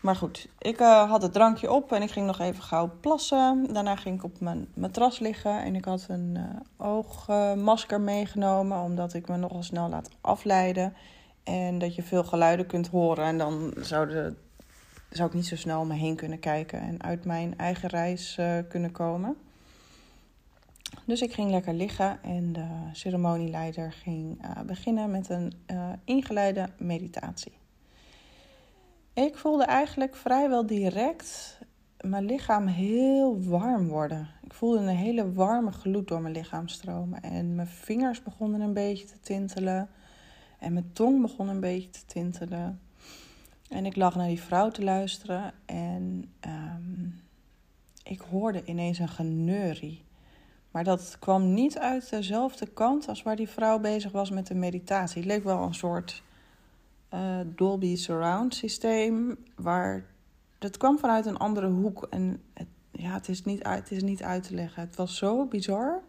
Maar 0.00 0.16
goed, 0.16 0.48
ik 0.58 0.80
uh, 0.80 1.10
had 1.10 1.22
het 1.22 1.32
drankje 1.32 1.72
op 1.72 1.92
en 1.92 2.02
ik 2.02 2.10
ging 2.10 2.26
nog 2.26 2.38
even 2.38 2.62
gauw 2.62 2.90
plassen. 3.00 3.72
Daarna 3.72 3.96
ging 3.96 4.16
ik 4.16 4.24
op 4.24 4.40
mijn 4.40 4.68
matras 4.74 5.18
liggen 5.18 5.62
en 5.62 5.74
ik 5.74 5.84
had 5.84 6.06
een 6.08 6.34
uh, 6.36 6.86
oogmasker 6.86 8.00
meegenomen, 8.00 8.80
omdat 8.80 9.14
ik 9.14 9.28
me 9.28 9.36
nogal 9.36 9.62
snel 9.62 9.88
laat 9.88 10.08
afleiden. 10.20 10.94
En 11.46 11.78
dat 11.78 11.94
je 11.94 12.02
veel 12.02 12.24
geluiden 12.24 12.66
kunt 12.66 12.88
horen 12.88 13.24
en 13.24 13.38
dan 13.38 13.74
zou, 13.80 14.34
zou 15.10 15.28
ik 15.28 15.34
niet 15.34 15.46
zo 15.46 15.56
snel 15.56 15.80
om 15.80 15.88
me 15.88 15.94
heen 15.94 16.16
kunnen 16.16 16.38
kijken 16.38 16.80
en 16.80 17.02
uit 17.02 17.24
mijn 17.24 17.58
eigen 17.58 17.88
reis 17.88 18.36
uh, 18.40 18.58
kunnen 18.68 18.92
komen. 18.92 19.36
Dus 21.04 21.22
ik 21.22 21.32
ging 21.32 21.50
lekker 21.50 21.74
liggen 21.74 22.22
en 22.22 22.52
de 22.52 22.66
ceremonieleider 22.92 23.92
ging 23.92 24.40
beginnen 24.66 25.10
met 25.10 25.28
een 25.28 25.52
ingeleide 26.04 26.68
meditatie. 26.78 27.58
Ik 29.12 29.36
voelde 29.36 29.64
eigenlijk 29.64 30.16
vrijwel 30.16 30.66
direct 30.66 31.58
mijn 32.00 32.24
lichaam 32.24 32.66
heel 32.66 33.42
warm 33.42 33.88
worden. 33.88 34.28
Ik 34.42 34.54
voelde 34.54 34.78
een 34.78 34.88
hele 34.88 35.32
warme 35.32 35.72
gloed 35.72 36.08
door 36.08 36.20
mijn 36.20 36.34
lichaam 36.34 36.68
stromen. 36.68 37.22
En 37.22 37.54
mijn 37.54 37.68
vingers 37.68 38.22
begonnen 38.22 38.60
een 38.60 38.72
beetje 38.72 39.06
te 39.06 39.20
tintelen. 39.20 39.88
En 40.66 40.72
mijn 40.72 40.92
tong 40.92 41.22
begon 41.22 41.48
een 41.48 41.60
beetje 41.60 41.90
te 41.90 42.04
tintelen. 42.06 42.80
En 43.68 43.86
ik 43.86 43.96
lag 43.96 44.14
naar 44.14 44.28
die 44.28 44.40
vrouw 44.40 44.70
te 44.70 44.82
luisteren. 44.82 45.52
En 45.66 46.32
um, 46.46 47.20
ik 48.02 48.20
hoorde 48.20 48.64
ineens 48.64 48.98
een 48.98 49.08
geneurie. 49.08 50.04
Maar 50.70 50.84
dat 50.84 51.16
kwam 51.18 51.54
niet 51.54 51.78
uit 51.78 52.10
dezelfde 52.10 52.66
kant 52.66 53.08
als 53.08 53.22
waar 53.22 53.36
die 53.36 53.48
vrouw 53.48 53.78
bezig 53.78 54.12
was 54.12 54.30
met 54.30 54.46
de 54.46 54.54
meditatie. 54.54 55.22
Het 55.22 55.30
leek 55.30 55.44
wel 55.44 55.62
een 55.62 55.74
soort 55.74 56.22
uh, 57.14 57.40
Dolby 57.44 57.96
Surround 57.96 58.54
systeem. 58.54 59.38
Waar, 59.54 60.04
dat 60.58 60.76
kwam 60.76 60.98
vanuit 60.98 61.26
een 61.26 61.38
andere 61.38 61.68
hoek. 61.68 62.06
En 62.10 62.42
ja, 62.90 63.12
het, 63.12 63.28
is 63.28 63.44
niet 63.44 63.66
het 63.66 63.90
is 63.90 64.02
niet 64.02 64.22
uit 64.22 64.42
te 64.42 64.54
leggen. 64.54 64.82
Het 64.82 64.96
was 64.96 65.16
zo 65.16 65.46
bizar. 65.46 66.02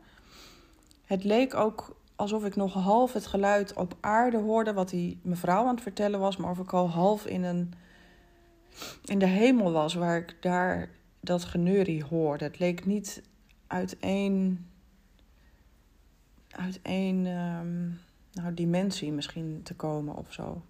Het 1.06 1.24
leek 1.24 1.54
ook 1.54 1.97
alsof 2.18 2.46
ik 2.46 2.56
nog 2.56 2.74
half 2.74 3.14
het 3.14 3.26
geluid 3.26 3.74
op 3.74 3.98
aarde 4.00 4.38
hoorde. 4.38 4.74
Wat 4.74 4.90
die 4.90 5.20
mevrouw 5.22 5.66
aan 5.66 5.76
het 5.76 5.82
vertellen 5.82 6.20
was. 6.20 6.38
Maar 6.38 6.52
of 6.52 6.60
ik 6.60 6.74
al 6.74 6.90
half 6.90 7.26
in, 7.26 7.44
een, 7.44 7.74
in 9.06 9.20
de 9.20 9.26
hemel 9.26 9.72
was. 9.72 9.94
Waar 9.94 10.18
ik 10.18 10.38
daar 10.40 10.90
dat 11.20 11.44
geneurie 11.44 12.04
hoorde. 12.04 12.44
Het 12.44 12.60
leek 12.60 12.86
niet 12.86 13.22
uit 13.68 14.00
één. 14.00 14.66
Uit 16.50 16.80
één 16.82 17.26
um, 17.26 18.00
nou, 18.32 18.54
dimensie 18.54 19.12
misschien 19.12 19.60
te 19.64 19.76
komen 19.76 20.16
of 20.16 20.34
zo. 20.34 20.62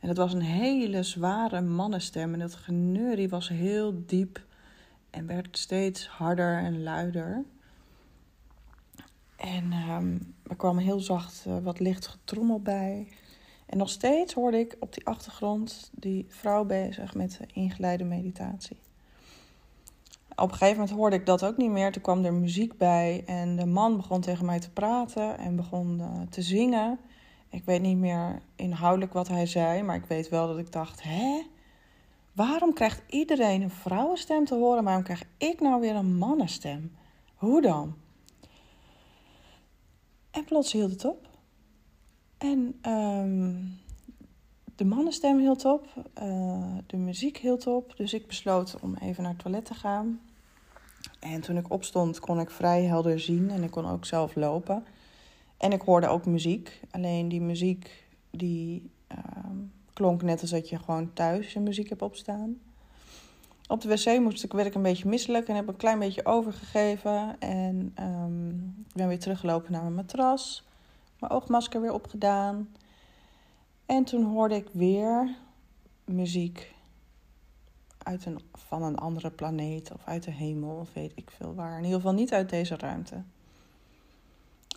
En 0.00 0.08
het 0.08 0.16
was 0.16 0.32
een 0.32 0.40
hele 0.40 1.02
zware 1.02 1.60
mannenstem. 1.60 2.32
En 2.32 2.38
dat 2.38 2.54
geneurie 2.54 3.28
was 3.28 3.48
heel 3.48 4.02
diep 4.06 4.44
en 5.10 5.26
werd 5.26 5.58
steeds 5.58 6.08
harder 6.08 6.58
en 6.58 6.82
luider. 6.82 7.44
En 9.36 9.72
um, 9.72 10.34
er 10.46 10.56
kwam 10.56 10.78
heel 10.78 11.00
zacht 11.00 11.44
uh, 11.48 11.58
wat 11.58 11.80
licht 11.80 12.06
getrommel 12.06 12.60
bij. 12.60 13.08
En 13.66 13.78
nog 13.78 13.88
steeds 13.88 14.34
hoorde 14.34 14.58
ik 14.58 14.76
op 14.80 14.94
die 14.94 15.06
achtergrond 15.06 15.90
die 15.94 16.26
vrouw 16.28 16.64
bezig 16.64 17.14
met 17.14 17.36
de 17.40 17.46
ingeleide 17.52 18.04
meditatie. 18.04 18.76
Op 20.36 20.50
een 20.50 20.56
gegeven 20.56 20.78
moment 20.78 20.96
hoorde 20.96 21.16
ik 21.16 21.26
dat 21.26 21.44
ook 21.44 21.56
niet 21.56 21.70
meer. 21.70 21.92
Toen 21.92 22.02
kwam 22.02 22.24
er 22.24 22.32
muziek 22.32 22.76
bij 22.76 23.22
en 23.26 23.56
de 23.56 23.66
man 23.66 23.96
begon 23.96 24.20
tegen 24.20 24.46
mij 24.46 24.60
te 24.60 24.70
praten 24.70 25.38
en 25.38 25.56
begon 25.56 25.98
uh, 25.98 26.20
te 26.30 26.42
zingen. 26.42 26.98
Ik 27.50 27.64
weet 27.64 27.82
niet 27.82 27.96
meer 27.96 28.42
inhoudelijk 28.56 29.12
wat 29.12 29.28
hij 29.28 29.46
zei, 29.46 29.82
maar 29.82 29.96
ik 29.96 30.04
weet 30.04 30.28
wel 30.28 30.46
dat 30.46 30.58
ik 30.58 30.72
dacht: 30.72 31.02
hè? 31.02 31.42
Waarom 32.32 32.72
krijgt 32.72 33.02
iedereen 33.06 33.62
een 33.62 33.70
vrouwenstem 33.70 34.44
te 34.44 34.54
horen? 34.54 34.84
Waarom 34.84 35.02
krijg 35.02 35.22
ik 35.36 35.60
nou 35.60 35.80
weer 35.80 35.94
een 35.94 36.16
mannenstem? 36.16 36.96
Hoe 37.34 37.62
dan? 37.62 37.94
En 40.36 40.44
plots 40.44 40.72
hield 40.72 40.90
het 40.90 41.04
op. 41.04 41.28
En 42.38 42.78
um, 42.92 43.78
de 44.74 44.84
mannenstem 44.84 45.38
hield 45.38 45.64
op, 45.64 45.86
uh, 46.22 46.76
de 46.86 46.96
muziek 46.96 47.36
hield 47.36 47.66
op. 47.66 47.96
Dus 47.96 48.14
ik 48.14 48.26
besloot 48.26 48.80
om 48.80 48.94
even 48.94 49.22
naar 49.22 49.32
het 49.32 49.42
toilet 49.42 49.64
te 49.64 49.74
gaan. 49.74 50.20
En 51.20 51.40
toen 51.40 51.56
ik 51.56 51.70
opstond, 51.70 52.20
kon 52.20 52.40
ik 52.40 52.50
vrij 52.50 52.82
helder 52.82 53.20
zien 53.20 53.50
en 53.50 53.62
ik 53.62 53.70
kon 53.70 53.86
ook 53.86 54.04
zelf 54.04 54.34
lopen. 54.34 54.84
En 55.56 55.72
ik 55.72 55.80
hoorde 55.80 56.06
ook 56.06 56.26
muziek. 56.26 56.80
Alleen 56.90 57.28
die 57.28 57.40
muziek 57.40 58.04
die 58.30 58.90
uh, 59.12 59.18
klonk 59.92 60.22
net 60.22 60.40
als 60.40 60.50
je 60.50 60.78
gewoon 60.78 61.12
thuis 61.12 61.52
je 61.52 61.60
muziek 61.60 61.88
hebt 61.88 62.02
opstaan. 62.02 62.60
Op 63.68 63.80
de 63.80 63.88
wc 63.88 64.20
moest 64.20 64.44
ik, 64.44 64.52
werd 64.52 64.66
ik 64.66 64.74
een 64.74 64.82
beetje 64.82 65.08
misselijk 65.08 65.48
en 65.48 65.54
heb 65.54 65.68
een 65.68 65.76
klein 65.76 65.98
beetje 65.98 66.26
overgegeven. 66.26 67.36
En 67.38 67.94
um, 68.00 68.74
ik 68.88 68.94
ben 68.94 69.08
weer 69.08 69.18
teruggelopen 69.18 69.72
naar 69.72 69.82
mijn 69.82 69.94
matras. 69.94 70.64
Mijn 71.18 71.32
oogmasker 71.32 71.80
weer 71.80 71.92
opgedaan. 71.92 72.68
En 73.86 74.04
toen 74.04 74.24
hoorde 74.24 74.54
ik 74.54 74.68
weer 74.72 75.36
muziek 76.04 76.74
uit 77.98 78.26
een, 78.26 78.40
van 78.52 78.82
een 78.82 78.96
andere 78.96 79.30
planeet 79.30 79.92
of 79.92 80.04
uit 80.04 80.22
de 80.22 80.30
hemel 80.30 80.76
of 80.76 80.92
weet 80.92 81.12
ik 81.14 81.30
veel 81.30 81.54
waar. 81.54 81.76
In 81.76 81.84
ieder 81.84 81.96
geval 81.96 82.14
niet 82.14 82.32
uit 82.32 82.50
deze 82.50 82.76
ruimte. 82.76 83.22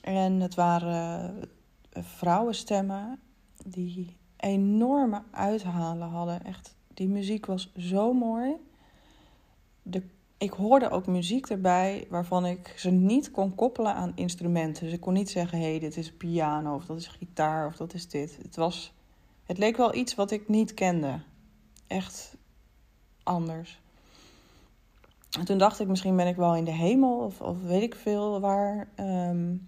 En 0.01 0.39
het 0.39 0.55
waren 0.55 1.36
eh, 1.89 2.03
vrouwenstemmen 2.03 3.19
die 3.65 4.17
enorme 4.38 5.22
uithalen 5.31 6.10
hadden. 6.10 6.43
Echt, 6.43 6.75
die 6.93 7.08
muziek 7.08 7.46
was 7.46 7.74
zo 7.77 8.13
mooi. 8.13 8.55
De, 9.89 10.03
ik 10.38 10.51
hoorde 10.51 10.89
ook 10.89 11.08
muziek 11.08 11.50
erbij 11.50 12.08
waarvan 12.10 12.46
ik 12.46 12.74
ze 12.77 12.89
niet 12.89 13.31
kon 13.31 13.55
koppelen 13.55 13.93
aan 13.93 14.12
instrumenten. 14.15 14.84
Dus 14.84 14.93
ik 14.93 15.01
kon 15.01 15.13
niet 15.13 15.29
zeggen, 15.29 15.58
hé, 15.58 15.69
hey, 15.69 15.79
dit 15.79 15.98
is 15.98 16.12
piano 16.12 16.75
of 16.75 16.86
dat 16.86 16.98
is 16.98 17.08
gitaar 17.08 17.67
of 17.67 17.75
dat 17.75 17.93
is 17.93 18.08
dit. 18.08 18.38
Het, 18.41 18.55
was, 18.55 18.93
het 19.46 19.58
leek 19.58 19.77
wel 19.77 19.96
iets 19.96 20.15
wat 20.15 20.31
ik 20.31 20.48
niet 20.48 20.74
kende. 20.74 21.19
Echt 21.88 22.38
anders. 23.24 23.81
En 25.39 25.46
toen 25.46 25.58
dacht 25.58 25.79
ik, 25.79 25.88
misschien 25.88 26.15
ben 26.15 26.27
ik 26.27 26.36
wel 26.36 26.55
in 26.55 26.65
de 26.65 26.72
hemel 26.72 27.17
of, 27.17 27.41
of 27.41 27.62
weet 27.63 27.81
ik 27.81 27.96
veel 27.96 28.39
waar. 28.39 28.88
Um, 28.96 29.67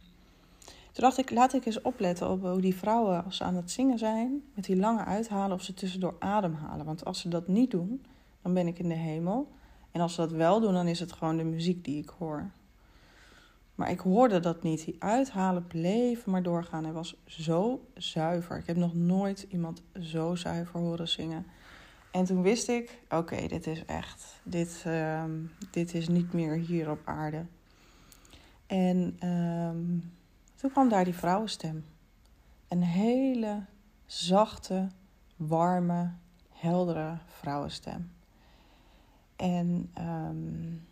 toen 0.91 1.03
dacht 1.03 1.17
ik, 1.17 1.31
laat 1.31 1.53
ik 1.53 1.65
eens 1.65 1.81
opletten 1.81 2.29
op 2.29 2.41
hoe 2.41 2.61
die 2.61 2.75
vrouwen, 2.75 3.23
als 3.25 3.37
ze 3.37 3.43
aan 3.43 3.55
het 3.55 3.71
zingen 3.71 3.97
zijn, 3.97 4.43
met 4.53 4.65
die 4.65 4.75
lange 4.75 5.05
uithalen, 5.05 5.55
of 5.55 5.61
ze 5.61 5.73
tussendoor 5.73 6.15
ademhalen. 6.19 6.85
Want 6.85 7.05
als 7.05 7.19
ze 7.19 7.29
dat 7.29 7.47
niet 7.47 7.71
doen, 7.71 8.05
dan 8.41 8.53
ben 8.53 8.67
ik 8.67 8.79
in 8.79 8.89
de 8.89 8.95
hemel. 8.95 9.47
En 9.91 10.01
als 10.01 10.13
ze 10.13 10.21
dat 10.21 10.31
wel 10.31 10.59
doen, 10.59 10.73
dan 10.73 10.87
is 10.87 10.99
het 10.99 11.11
gewoon 11.11 11.37
de 11.37 11.43
muziek 11.43 11.83
die 11.83 12.01
ik 12.01 12.09
hoor. 12.09 12.51
Maar 13.75 13.91
ik 13.91 13.99
hoorde 13.99 14.39
dat 14.39 14.63
niet. 14.63 14.85
Die 14.85 14.95
uithalen 14.99 15.67
bleven 15.67 16.31
maar 16.31 16.43
doorgaan. 16.43 16.83
Hij 16.83 16.93
was 16.93 17.15
zo 17.25 17.87
zuiver. 17.93 18.57
Ik 18.57 18.67
heb 18.67 18.75
nog 18.75 18.93
nooit 18.93 19.45
iemand 19.49 19.81
zo 19.99 20.35
zuiver 20.35 20.79
horen 20.79 21.07
zingen. 21.07 21.45
En 22.11 22.25
toen 22.25 22.41
wist 22.41 22.67
ik, 22.67 22.99
oké, 23.09 23.47
dit 23.47 23.67
is 23.67 23.85
echt, 23.85 24.39
dit, 24.43 24.83
uh, 24.87 25.23
dit 25.71 25.93
is 25.93 26.07
niet 26.07 26.33
meer 26.33 26.53
hier 26.53 26.89
op 26.91 26.99
aarde. 27.03 27.45
En 28.67 29.17
uh, 29.23 29.99
toen 30.55 30.71
kwam 30.71 30.89
daar 30.89 31.03
die 31.03 31.15
vrouwenstem. 31.15 31.85
Een 32.67 32.83
hele 32.83 33.65
zachte, 34.05 34.87
warme, 35.35 36.11
heldere 36.49 37.17
vrouwenstem. 37.25 38.11
En 39.41 39.91
um, 39.99 40.87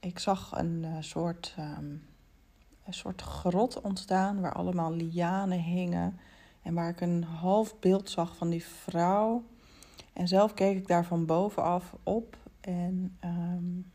ik 0.00 0.18
zag 0.18 0.52
een 0.54 0.82
uh, 0.84 0.96
soort, 1.00 1.54
um, 1.58 2.02
een 2.84 2.94
soort 2.94 3.22
grot 3.22 3.80
ontstaan 3.80 4.40
waar 4.40 4.52
allemaal 4.52 4.92
lianen 4.92 5.60
hingen. 5.60 6.18
En 6.62 6.74
waar 6.74 6.88
ik 6.88 7.00
een 7.00 7.24
half 7.24 7.78
beeld 7.78 8.10
zag 8.10 8.36
van 8.36 8.48
die 8.48 8.64
vrouw. 8.64 9.44
En 10.12 10.28
zelf 10.28 10.54
keek 10.54 10.76
ik 10.76 10.86
daar 10.86 11.04
van 11.04 11.26
bovenaf 11.26 11.96
op. 12.02 12.36
En 12.60 13.16
um, 13.24 13.90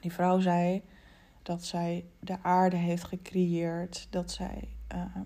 die 0.00 0.12
vrouw 0.12 0.40
zei: 0.40 0.82
dat 1.42 1.64
zij 1.64 2.04
de 2.20 2.42
aarde 2.42 2.76
heeft 2.76 3.04
gecreëerd, 3.04 4.06
dat 4.10 4.30
zij 4.30 4.68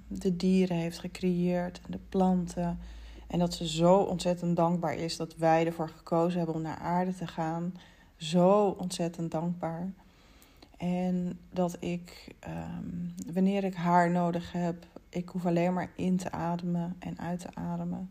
de 0.07 0.37
dieren 0.37 0.77
heeft 0.77 0.99
gecreëerd 0.99 1.81
en 1.85 1.91
de 1.91 2.01
planten. 2.09 2.79
En 3.29 3.39
dat 3.39 3.55
ze 3.55 3.69
zo 3.69 3.97
ontzettend 3.97 4.57
dankbaar 4.57 4.95
is 4.95 5.17
dat 5.17 5.37
wij 5.37 5.67
ervoor 5.67 5.89
gekozen 5.89 6.39
hebben 6.39 6.57
om 6.57 6.63
naar 6.63 6.79
aarde 6.79 7.15
te 7.15 7.27
gaan. 7.27 7.75
Zo 8.17 8.77
ontzettend 8.79 9.31
dankbaar. 9.31 9.93
En 10.77 11.39
dat 11.51 11.77
ik, 11.81 12.35
um, 12.49 13.15
wanneer 13.33 13.65
ik 13.65 13.75
haar 13.75 14.11
nodig 14.11 14.53
heb, 14.53 14.87
ik 15.09 15.29
hoef 15.29 15.47
alleen 15.47 15.73
maar 15.73 15.91
in 15.97 16.17
te 16.17 16.31
ademen 16.31 16.97
en 16.99 17.19
uit 17.19 17.41
te 17.41 17.55
ademen. 17.55 18.11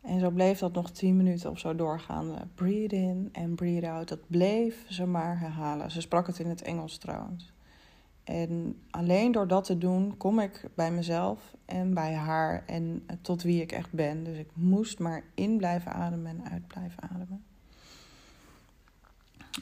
En 0.00 0.20
zo 0.20 0.30
bleef 0.30 0.58
dat 0.58 0.72
nog 0.72 0.90
tien 0.90 1.16
minuten 1.16 1.50
of 1.50 1.58
zo 1.58 1.74
doorgaan. 1.74 2.50
Breathe 2.54 2.96
in 2.96 3.28
en 3.32 3.54
breathe 3.54 3.90
out. 3.90 4.08
Dat 4.08 4.26
bleef 4.26 4.84
ze 4.88 5.06
maar 5.06 5.40
herhalen. 5.40 5.90
Ze 5.90 6.00
sprak 6.00 6.26
het 6.26 6.38
in 6.38 6.48
het 6.48 6.62
Engels 6.62 6.98
trouwens. 6.98 7.52
En 8.26 8.82
alleen 8.90 9.32
door 9.32 9.48
dat 9.48 9.64
te 9.64 9.78
doen, 9.78 10.16
kom 10.16 10.40
ik 10.40 10.68
bij 10.74 10.90
mezelf 10.90 11.54
en 11.64 11.94
bij 11.94 12.14
haar 12.14 12.62
en 12.66 13.06
tot 13.22 13.42
wie 13.42 13.62
ik 13.62 13.72
echt 13.72 13.92
ben. 13.92 14.24
Dus 14.24 14.38
ik 14.38 14.48
moest 14.52 14.98
maar 14.98 15.24
in 15.34 15.56
blijven 15.56 15.92
ademen 15.92 16.30
en 16.30 16.50
uit 16.50 16.66
blijven 16.66 17.02
ademen. 17.02 17.44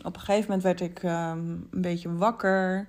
Op 0.02 0.14
een 0.14 0.20
gegeven 0.20 0.44
moment 0.44 0.62
werd 0.62 0.80
ik 0.80 1.02
um, 1.02 1.10
een 1.70 1.80
beetje 1.80 2.16
wakker 2.16 2.88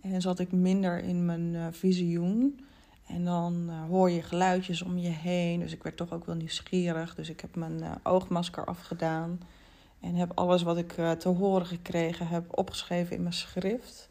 en 0.00 0.20
zat 0.20 0.38
ik 0.38 0.52
minder 0.52 0.98
in 0.98 1.24
mijn 1.24 1.54
uh, 1.54 1.66
visioen. 1.70 2.60
En 3.06 3.24
dan 3.24 3.66
uh, 3.68 3.84
hoor 3.84 4.10
je 4.10 4.22
geluidjes 4.22 4.82
om 4.82 4.98
je 4.98 5.08
heen. 5.08 5.60
Dus 5.60 5.72
ik 5.72 5.82
werd 5.82 5.96
toch 5.96 6.12
ook 6.12 6.26
wel 6.26 6.34
nieuwsgierig. 6.34 7.14
Dus 7.14 7.28
ik 7.28 7.40
heb 7.40 7.56
mijn 7.56 7.78
uh, 7.78 7.90
oogmasker 8.02 8.64
afgedaan. 8.64 9.40
En 10.00 10.14
heb 10.14 10.32
alles 10.34 10.62
wat 10.62 10.76
ik 10.76 10.92
te 11.18 11.28
horen 11.28 11.66
gekregen 11.66 12.28
heb 12.28 12.58
opgeschreven 12.58 13.16
in 13.16 13.22
mijn 13.22 13.34
schrift. 13.34 14.10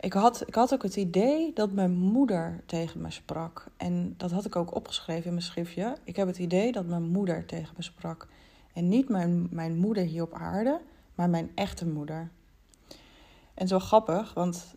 Ik 0.00 0.12
had, 0.12 0.42
ik 0.46 0.54
had 0.54 0.74
ook 0.74 0.82
het 0.82 0.96
idee 0.96 1.52
dat 1.52 1.72
mijn 1.72 1.92
moeder 1.92 2.62
tegen 2.66 3.00
me 3.00 3.10
sprak. 3.10 3.66
En 3.76 4.14
dat 4.16 4.30
had 4.30 4.44
ik 4.44 4.56
ook 4.56 4.74
opgeschreven 4.74 5.24
in 5.24 5.30
mijn 5.30 5.42
schriftje. 5.42 5.96
Ik 6.04 6.16
heb 6.16 6.26
het 6.26 6.38
idee 6.38 6.72
dat 6.72 6.86
mijn 6.86 7.02
moeder 7.02 7.46
tegen 7.46 7.74
me 7.76 7.82
sprak. 7.82 8.28
En 8.72 8.88
niet 8.88 9.08
mijn, 9.08 9.48
mijn 9.50 9.76
moeder 9.76 10.04
hier 10.04 10.22
op 10.22 10.32
aarde, 10.32 10.80
maar 11.14 11.30
mijn 11.30 11.50
echte 11.54 11.86
moeder. 11.86 12.30
En 13.54 13.68
zo 13.68 13.78
grappig, 13.78 14.34
want 14.34 14.74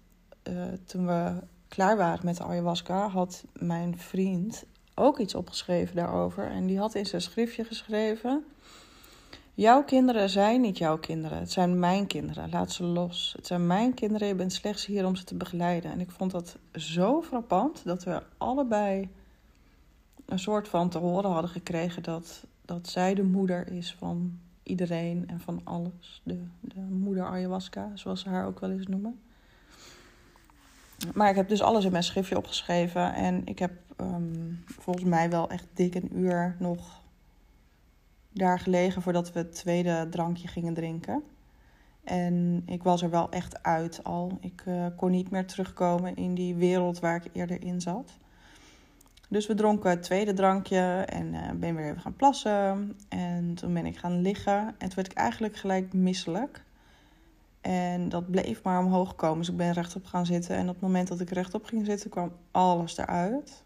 uh, 0.50 0.63
toen 0.86 1.08
we 1.08 1.34
klaar 1.68 1.98
waren 1.98 2.25
met 2.25 2.38
de 2.38 2.44
ayahuasca, 2.44 3.08
had 3.08 3.46
mijn 3.54 3.98
vriend 3.98 4.66
ook 4.96 5.20
iets 5.20 5.36
opgeschreven 5.36 5.96
daarover. 5.96 6.48
En 6.48 6.66
die 6.66 6.80
had 6.80 6.96
in 6.96 7.06
zijn 7.06 7.22
schriftje 7.22 7.63
geschreven: 7.63 8.46
Jouw 9.53 9.84
kinderen 9.84 10.29
zijn 10.29 10.62
niet 10.62 10.77
jouw 10.77 10.98
kinderen, 10.98 11.38
het 11.38 11.51
zijn 11.51 11.79
mijn 11.79 12.08
kinderen. 12.08 12.50
Laat 12.50 12.72
ze 12.72 12.84
los. 12.84 13.34
Het 13.36 13.48
zijn 13.48 13.67
mijn 13.67 13.93
kinderen, 13.93 14.27
je 14.27 14.36
bent 14.36 14.53
slechts 14.53 14.86
hier 14.86 15.05
om 15.05 15.15
ze 15.15 15.24
te 15.24 15.36
begeleiden. 15.36 15.91
En 15.91 16.00
ik 16.00 16.12
vond 16.12 16.31
dat 16.31 16.58
zo 16.74 17.22
frappant 17.22 17.81
dat 17.86 18.03
we 18.03 18.24
allebei 18.38 19.10
een 20.25 20.39
soort 20.39 20.67
van 20.67 20.89
te 20.89 20.98
horen 20.98 21.31
hadden 21.31 21.51
gekregen 21.51 22.03
dat, 22.03 22.43
dat 22.65 22.88
zij 22.88 23.13
de 23.13 23.24
moeder 23.24 23.72
is 23.72 23.96
van 23.98 24.39
iedereen 24.63 25.24
en 25.27 25.39
van 25.39 25.62
alles. 25.63 26.22
De, 26.24 26.43
de 26.60 26.79
moeder 26.79 27.25
ayahuasca, 27.25 27.91
zoals 27.93 28.22
ze 28.22 28.29
haar 28.29 28.46
ook 28.46 28.60
wel 28.60 28.72
eens 28.72 28.88
noemen. 28.88 29.20
Maar 31.13 31.29
ik 31.29 31.36
heb 31.36 31.50
dus 31.50 31.62
alles 31.62 31.86
in 31.86 31.91
mijn 31.91 32.03
schriftje 32.03 32.38
opgeschreven. 32.38 33.13
En 33.13 33.41
ik 33.46 33.60
heb 33.60 33.72
ehm, 33.96 34.53
volgens 34.65 35.05
mij 35.05 35.29
wel 35.29 35.50
echt 35.50 35.67
dik 35.74 35.96
een 35.96 36.17
uur 36.17 36.55
nog 36.60 37.00
daar 38.33 38.59
gelegen 38.59 39.01
voordat 39.01 39.33
we 39.33 39.39
het 39.39 39.55
tweede 39.55 40.07
drankje 40.09 40.47
gingen 40.47 40.73
drinken. 40.73 41.23
En 42.03 42.63
ik 42.65 42.83
was 42.83 43.01
er 43.01 43.09
wel 43.09 43.29
echt 43.29 43.63
uit 43.63 44.03
al. 44.03 44.38
Ik 44.41 44.63
uh, 44.67 44.85
kon 44.95 45.11
niet 45.11 45.31
meer 45.31 45.45
terugkomen 45.45 46.15
in 46.15 46.33
die 46.33 46.55
wereld 46.55 47.00
waar 47.00 47.15
ik 47.15 47.31
eerder 47.33 47.63
in 47.63 47.81
zat. 47.81 48.11
Dus 49.29 49.47
we 49.47 49.53
dronken 49.53 49.89
het 49.89 50.03
tweede 50.03 50.33
drankje 50.33 51.05
en 51.05 51.33
uh, 51.33 51.51
ben 51.55 51.75
weer 51.75 51.85
even 51.85 52.01
gaan 52.01 52.15
plassen. 52.15 52.97
En 53.09 53.53
toen 53.55 53.73
ben 53.73 53.85
ik 53.85 53.97
gaan 53.97 54.21
liggen. 54.21 54.67
En 54.67 54.88
toen 54.88 54.95
werd 54.95 55.11
ik 55.11 55.17
eigenlijk 55.17 55.55
gelijk 55.55 55.93
misselijk. 55.93 56.63
En 57.61 58.09
dat 58.09 58.31
bleef 58.31 58.63
maar 58.63 58.79
omhoog 58.79 59.15
komen. 59.15 59.38
Dus 59.38 59.50
ik 59.50 59.57
ben 59.57 59.73
rechtop 59.73 60.05
gaan 60.05 60.25
zitten. 60.25 60.55
En 60.55 60.67
op 60.67 60.73
het 60.73 60.83
moment 60.83 61.07
dat 61.07 61.19
ik 61.19 61.29
rechtop 61.29 61.65
ging 61.65 61.85
zitten, 61.85 62.09
kwam 62.09 62.31
alles 62.51 62.97
eruit. 62.97 63.63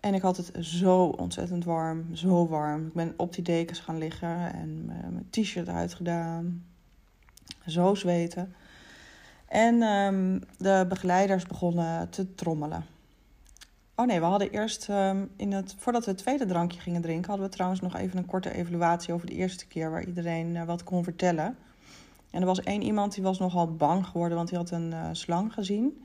En 0.00 0.14
ik 0.14 0.22
had 0.22 0.36
het 0.36 0.52
zo 0.60 1.04
ontzettend 1.04 1.64
warm, 1.64 2.14
zo 2.14 2.48
warm. 2.48 2.86
Ik 2.86 2.92
ben 2.92 3.14
op 3.16 3.34
die 3.34 3.44
dekens 3.44 3.78
gaan 3.78 3.98
liggen 3.98 4.52
en 4.52 4.84
mijn 4.84 5.26
t-shirt 5.30 5.68
uitgedaan. 5.68 6.64
Zo 7.66 7.94
zweten. 7.94 8.54
En 9.48 9.82
um, 9.82 10.42
de 10.58 10.84
begeleiders 10.88 11.46
begonnen 11.46 12.10
te 12.10 12.34
trommelen. 12.34 12.84
Oh 13.94 14.06
nee, 14.06 14.20
we 14.20 14.26
hadden 14.26 14.50
eerst, 14.50 14.88
um, 14.88 15.30
in 15.36 15.52
het, 15.52 15.74
voordat 15.78 16.04
we 16.04 16.10
het 16.10 16.20
tweede 16.20 16.46
drankje 16.46 16.80
gingen 16.80 17.02
drinken, 17.02 17.28
hadden 17.28 17.46
we 17.46 17.52
trouwens 17.52 17.80
nog 17.80 17.96
even 17.96 18.18
een 18.18 18.26
korte 18.26 18.52
evaluatie 18.52 19.14
over 19.14 19.26
de 19.26 19.34
eerste 19.34 19.66
keer 19.66 19.90
waar 19.90 20.04
iedereen 20.04 20.54
uh, 20.54 20.64
wat 20.64 20.84
kon 20.84 21.04
vertellen. 21.04 21.56
En 22.30 22.40
er 22.40 22.46
was 22.46 22.60
één 22.60 22.82
iemand 22.82 23.14
die 23.14 23.22
was 23.22 23.38
nogal 23.38 23.74
bang 23.74 24.06
geworden, 24.06 24.36
want 24.36 24.48
die 24.48 24.58
had 24.58 24.70
een 24.70 24.90
uh, 24.90 25.08
slang 25.12 25.52
gezien. 25.52 26.04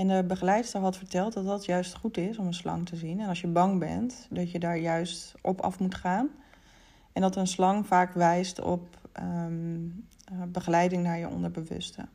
En 0.00 0.08
de 0.08 0.24
begeleidster 0.24 0.80
had 0.80 0.96
verteld 0.96 1.32
dat 1.32 1.44
dat 1.44 1.64
juist 1.64 1.94
goed 1.94 2.16
is 2.16 2.38
om 2.38 2.46
een 2.46 2.54
slang 2.54 2.86
te 2.86 2.96
zien. 2.96 3.20
En 3.20 3.28
als 3.28 3.40
je 3.40 3.46
bang 3.46 3.78
bent, 3.78 4.26
dat 4.30 4.50
je 4.50 4.58
daar 4.58 4.78
juist 4.78 5.34
op 5.42 5.60
af 5.60 5.78
moet 5.78 5.94
gaan. 5.94 6.28
En 7.12 7.22
dat 7.22 7.36
een 7.36 7.46
slang 7.46 7.86
vaak 7.86 8.14
wijst 8.14 8.60
op 8.60 8.98
um, 9.22 10.08
begeleiding 10.46 11.02
naar 11.02 11.18
je 11.18 11.28
onderbewuste. 11.28 12.06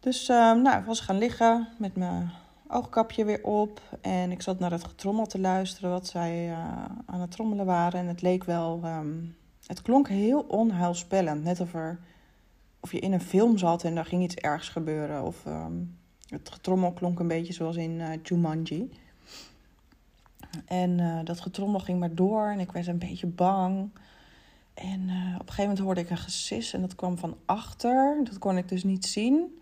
Dus 0.00 0.28
um, 0.28 0.62
nou, 0.62 0.78
ik 0.78 0.84
was 0.84 1.00
gaan 1.00 1.18
liggen 1.18 1.68
met 1.78 1.96
mijn 1.96 2.30
oogkapje 2.68 3.24
weer 3.24 3.42
op. 3.42 3.80
En 4.00 4.30
ik 4.30 4.42
zat 4.42 4.58
naar 4.58 4.70
het 4.70 4.84
getrommel 4.84 5.26
te 5.26 5.38
luisteren 5.38 5.90
wat 5.90 6.06
zij 6.06 6.48
uh, 6.48 6.58
aan 7.06 7.20
het 7.20 7.30
trommelen 7.30 7.66
waren. 7.66 8.00
En 8.00 8.06
het 8.06 8.22
leek 8.22 8.44
wel. 8.44 8.80
Um, 8.84 9.36
het 9.66 9.82
klonk 9.82 10.08
heel 10.08 10.40
onheilspellend. 10.40 11.44
Net 11.44 11.60
of 11.60 11.74
er 11.74 11.98
of 12.84 12.92
je 12.92 12.98
in 12.98 13.12
een 13.12 13.20
film 13.20 13.58
zat 13.58 13.84
en 13.84 13.94
daar 13.94 14.04
ging 14.04 14.22
iets 14.22 14.34
ergs 14.34 14.68
gebeuren. 14.68 15.22
Of 15.22 15.46
um, 15.46 15.98
het 16.28 16.50
getrommel 16.50 16.92
klonk 16.92 17.18
een 17.18 17.28
beetje 17.28 17.52
zoals 17.52 17.76
in 17.76 17.90
uh, 17.90 18.08
Jumanji. 18.22 18.90
En 20.66 20.98
uh, 20.98 21.18
dat 21.24 21.40
getrommel 21.40 21.80
ging 21.80 21.98
maar 21.98 22.14
door 22.14 22.46
en 22.46 22.60
ik 22.60 22.72
werd 22.72 22.86
een 22.86 22.98
beetje 22.98 23.26
bang. 23.26 23.90
En 24.74 25.00
uh, 25.00 25.34
op 25.34 25.40
een 25.40 25.46
gegeven 25.46 25.62
moment 25.62 25.78
hoorde 25.78 26.00
ik 26.00 26.10
een 26.10 26.16
gesis 26.16 26.72
en 26.72 26.80
dat 26.80 26.94
kwam 26.94 27.18
van 27.18 27.36
achter. 27.44 28.20
Dat 28.24 28.38
kon 28.38 28.56
ik 28.56 28.68
dus 28.68 28.84
niet 28.84 29.06
zien. 29.06 29.60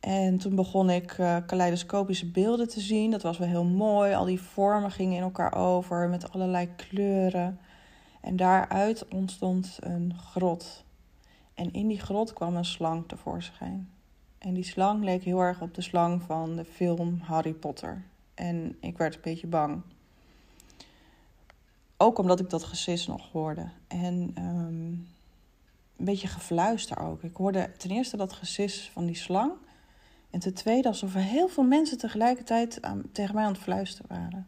En 0.00 0.38
toen 0.38 0.54
begon 0.54 0.90
ik 0.90 1.18
uh, 1.18 1.36
kaleidoscopische 1.46 2.30
beelden 2.30 2.68
te 2.68 2.80
zien. 2.80 3.10
Dat 3.10 3.22
was 3.22 3.38
wel 3.38 3.48
heel 3.48 3.64
mooi. 3.64 4.14
Al 4.14 4.24
die 4.24 4.40
vormen 4.40 4.90
gingen 4.90 5.16
in 5.16 5.22
elkaar 5.22 5.54
over 5.54 6.08
met 6.08 6.32
allerlei 6.32 6.68
kleuren. 6.76 7.58
En 8.20 8.36
daaruit 8.36 9.08
ontstond 9.08 9.78
een 9.80 10.14
grot. 10.18 10.81
En 11.62 11.72
in 11.72 11.88
die 11.88 12.00
grot 12.00 12.32
kwam 12.32 12.56
een 12.56 12.64
slang 12.64 13.08
tevoorschijn. 13.08 13.90
En 14.38 14.54
die 14.54 14.64
slang 14.64 15.04
leek 15.04 15.22
heel 15.22 15.40
erg 15.40 15.60
op 15.60 15.74
de 15.74 15.80
slang 15.80 16.22
van 16.22 16.56
de 16.56 16.64
film 16.64 17.20
Harry 17.20 17.52
Potter. 17.52 18.02
En 18.34 18.76
ik 18.80 18.98
werd 18.98 19.14
een 19.14 19.20
beetje 19.22 19.46
bang. 19.46 19.82
Ook 21.96 22.18
omdat 22.18 22.40
ik 22.40 22.50
dat 22.50 22.64
gesis 22.64 23.06
nog 23.06 23.30
hoorde. 23.32 23.68
En 23.88 24.34
um, 24.38 25.08
een 25.96 26.04
beetje 26.04 26.28
gefluister 26.28 26.98
ook. 26.98 27.22
Ik 27.22 27.36
hoorde 27.36 27.72
ten 27.78 27.90
eerste 27.90 28.16
dat 28.16 28.32
gesis 28.32 28.90
van 28.92 29.06
die 29.06 29.16
slang. 29.16 29.52
En 30.30 30.40
ten 30.40 30.54
tweede 30.54 30.88
alsof 30.88 31.14
er 31.14 31.20
heel 31.20 31.48
veel 31.48 31.64
mensen 31.64 31.98
tegelijkertijd 31.98 32.80
tegen 33.12 33.34
mij 33.34 33.44
aan 33.44 33.52
het 33.52 33.62
fluisteren 33.62 34.08
waren. 34.08 34.46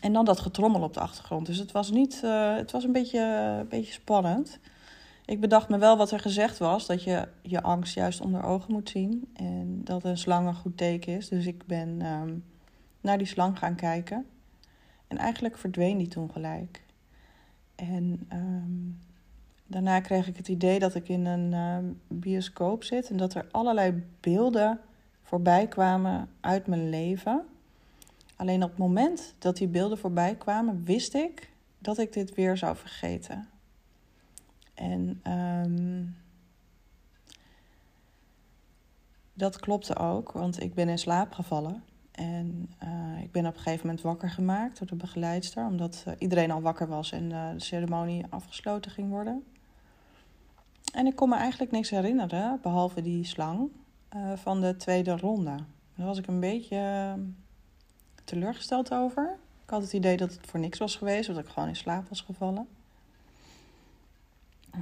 En 0.00 0.12
dan 0.12 0.24
dat 0.24 0.40
getrommel 0.40 0.82
op 0.82 0.94
de 0.94 1.00
achtergrond. 1.00 1.46
Dus 1.46 1.58
het 1.58 1.72
was, 1.72 1.90
niet, 1.90 2.20
uh, 2.24 2.56
het 2.56 2.70
was 2.70 2.84
een, 2.84 2.92
beetje, 2.92 3.20
een 3.60 3.68
beetje 3.68 3.92
spannend. 3.92 4.58
Ik 5.28 5.40
bedacht 5.40 5.68
me 5.68 5.78
wel 5.78 5.96
wat 5.96 6.10
er 6.10 6.20
gezegd 6.20 6.58
was: 6.58 6.86
dat 6.86 7.02
je 7.02 7.28
je 7.42 7.62
angst 7.62 7.94
juist 7.94 8.20
onder 8.20 8.42
ogen 8.42 8.72
moet 8.72 8.88
zien. 8.88 9.30
En 9.34 9.84
dat 9.84 10.04
een 10.04 10.18
slang 10.18 10.46
een 10.46 10.54
goed 10.54 10.76
teken 10.76 11.16
is. 11.16 11.28
Dus 11.28 11.46
ik 11.46 11.66
ben 11.66 12.06
um, 12.06 12.44
naar 13.00 13.18
die 13.18 13.26
slang 13.26 13.58
gaan 13.58 13.74
kijken. 13.74 14.26
En 15.06 15.16
eigenlijk 15.16 15.58
verdween 15.58 15.98
die 15.98 16.08
toen 16.08 16.30
gelijk. 16.30 16.82
En 17.74 18.28
um, 18.32 18.98
daarna 19.66 20.00
kreeg 20.00 20.26
ik 20.26 20.36
het 20.36 20.48
idee 20.48 20.78
dat 20.78 20.94
ik 20.94 21.08
in 21.08 21.26
een 21.26 21.52
uh, 21.52 21.90
bioscoop 22.08 22.84
zit. 22.84 23.10
En 23.10 23.16
dat 23.16 23.34
er 23.34 23.46
allerlei 23.50 24.04
beelden 24.20 24.80
voorbij 25.22 25.66
kwamen 25.66 26.28
uit 26.40 26.66
mijn 26.66 26.88
leven. 26.88 27.44
Alleen 28.36 28.62
op 28.62 28.70
het 28.70 28.78
moment 28.78 29.34
dat 29.38 29.56
die 29.56 29.68
beelden 29.68 29.98
voorbij 29.98 30.34
kwamen, 30.34 30.84
wist 30.84 31.14
ik 31.14 31.50
dat 31.78 31.98
ik 31.98 32.12
dit 32.12 32.34
weer 32.34 32.56
zou 32.56 32.76
vergeten. 32.76 33.48
En 34.78 35.20
um, 35.32 36.16
dat 39.34 39.60
klopte 39.60 39.96
ook, 39.96 40.32
want 40.32 40.62
ik 40.62 40.74
ben 40.74 40.88
in 40.88 40.98
slaap 40.98 41.32
gevallen. 41.32 41.82
En 42.10 42.70
uh, 42.84 43.22
ik 43.22 43.32
ben 43.32 43.46
op 43.46 43.54
een 43.54 43.60
gegeven 43.60 43.86
moment 43.86 44.04
wakker 44.04 44.30
gemaakt 44.30 44.78
door 44.78 44.86
de 44.86 44.94
begeleidster, 44.94 45.66
omdat 45.66 46.04
uh, 46.08 46.14
iedereen 46.18 46.50
al 46.50 46.60
wakker 46.60 46.88
was 46.88 47.12
en 47.12 47.30
uh, 47.30 47.50
de 47.52 47.60
ceremonie 47.60 48.24
afgesloten 48.28 48.90
ging 48.90 49.10
worden. 49.10 49.44
En 50.92 51.06
ik 51.06 51.16
kon 51.16 51.28
me 51.28 51.36
eigenlijk 51.36 51.70
niks 51.70 51.90
herinneren, 51.90 52.58
behalve 52.62 53.02
die 53.02 53.24
slang, 53.24 53.70
van 54.34 54.60
de 54.60 54.76
tweede 54.76 55.16
ronde. 55.16 55.56
Daar 55.94 56.06
was 56.06 56.18
ik 56.18 56.26
een 56.26 56.40
beetje 56.40 57.14
teleurgesteld 58.24 58.92
over. 58.92 59.36
Ik 59.64 59.70
had 59.70 59.82
het 59.82 59.92
idee 59.92 60.16
dat 60.16 60.32
het 60.32 60.46
voor 60.46 60.60
niks 60.60 60.78
was 60.78 60.96
geweest, 60.96 61.26
dat 61.28 61.38
ik 61.38 61.48
gewoon 61.48 61.68
in 61.68 61.76
slaap 61.76 62.08
was 62.08 62.20
gevallen. 62.20 62.68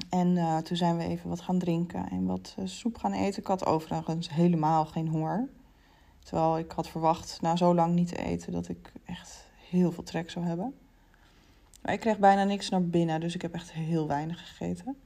En 0.09 0.37
uh, 0.37 0.59
toen 0.59 0.76
zijn 0.76 0.96
we 0.96 1.04
even 1.04 1.28
wat 1.28 1.40
gaan 1.40 1.59
drinken 1.59 2.09
en 2.11 2.26
wat 2.26 2.54
uh, 2.59 2.66
soep 2.66 2.98
gaan 2.98 3.12
eten. 3.12 3.40
Ik 3.40 3.46
had 3.46 3.66
overigens 3.66 4.30
helemaal 4.30 4.85
geen 4.85 5.09
honger. 5.09 5.48
Terwijl 6.18 6.59
ik 6.59 6.72
had 6.72 6.88
verwacht 6.88 7.38
na 7.40 7.56
zo 7.56 7.74
lang 7.74 7.94
niet 7.94 8.09
te 8.09 8.24
eten 8.24 8.52
dat 8.52 8.68
ik 8.68 8.92
echt 9.04 9.44
heel 9.70 9.92
veel 9.92 10.02
trek 10.02 10.30
zou 10.30 10.44
hebben. 10.44 10.74
Maar 11.82 11.92
ik 11.92 12.00
kreeg 12.00 12.18
bijna 12.18 12.44
niks 12.44 12.68
naar 12.68 12.85
binnen, 12.85 13.20
dus 13.20 13.35
ik 13.35 13.42
heb 13.42 13.54
echt 13.54 13.72
heel 13.72 14.06
weinig 14.06 14.48
gegeten. 14.48 14.96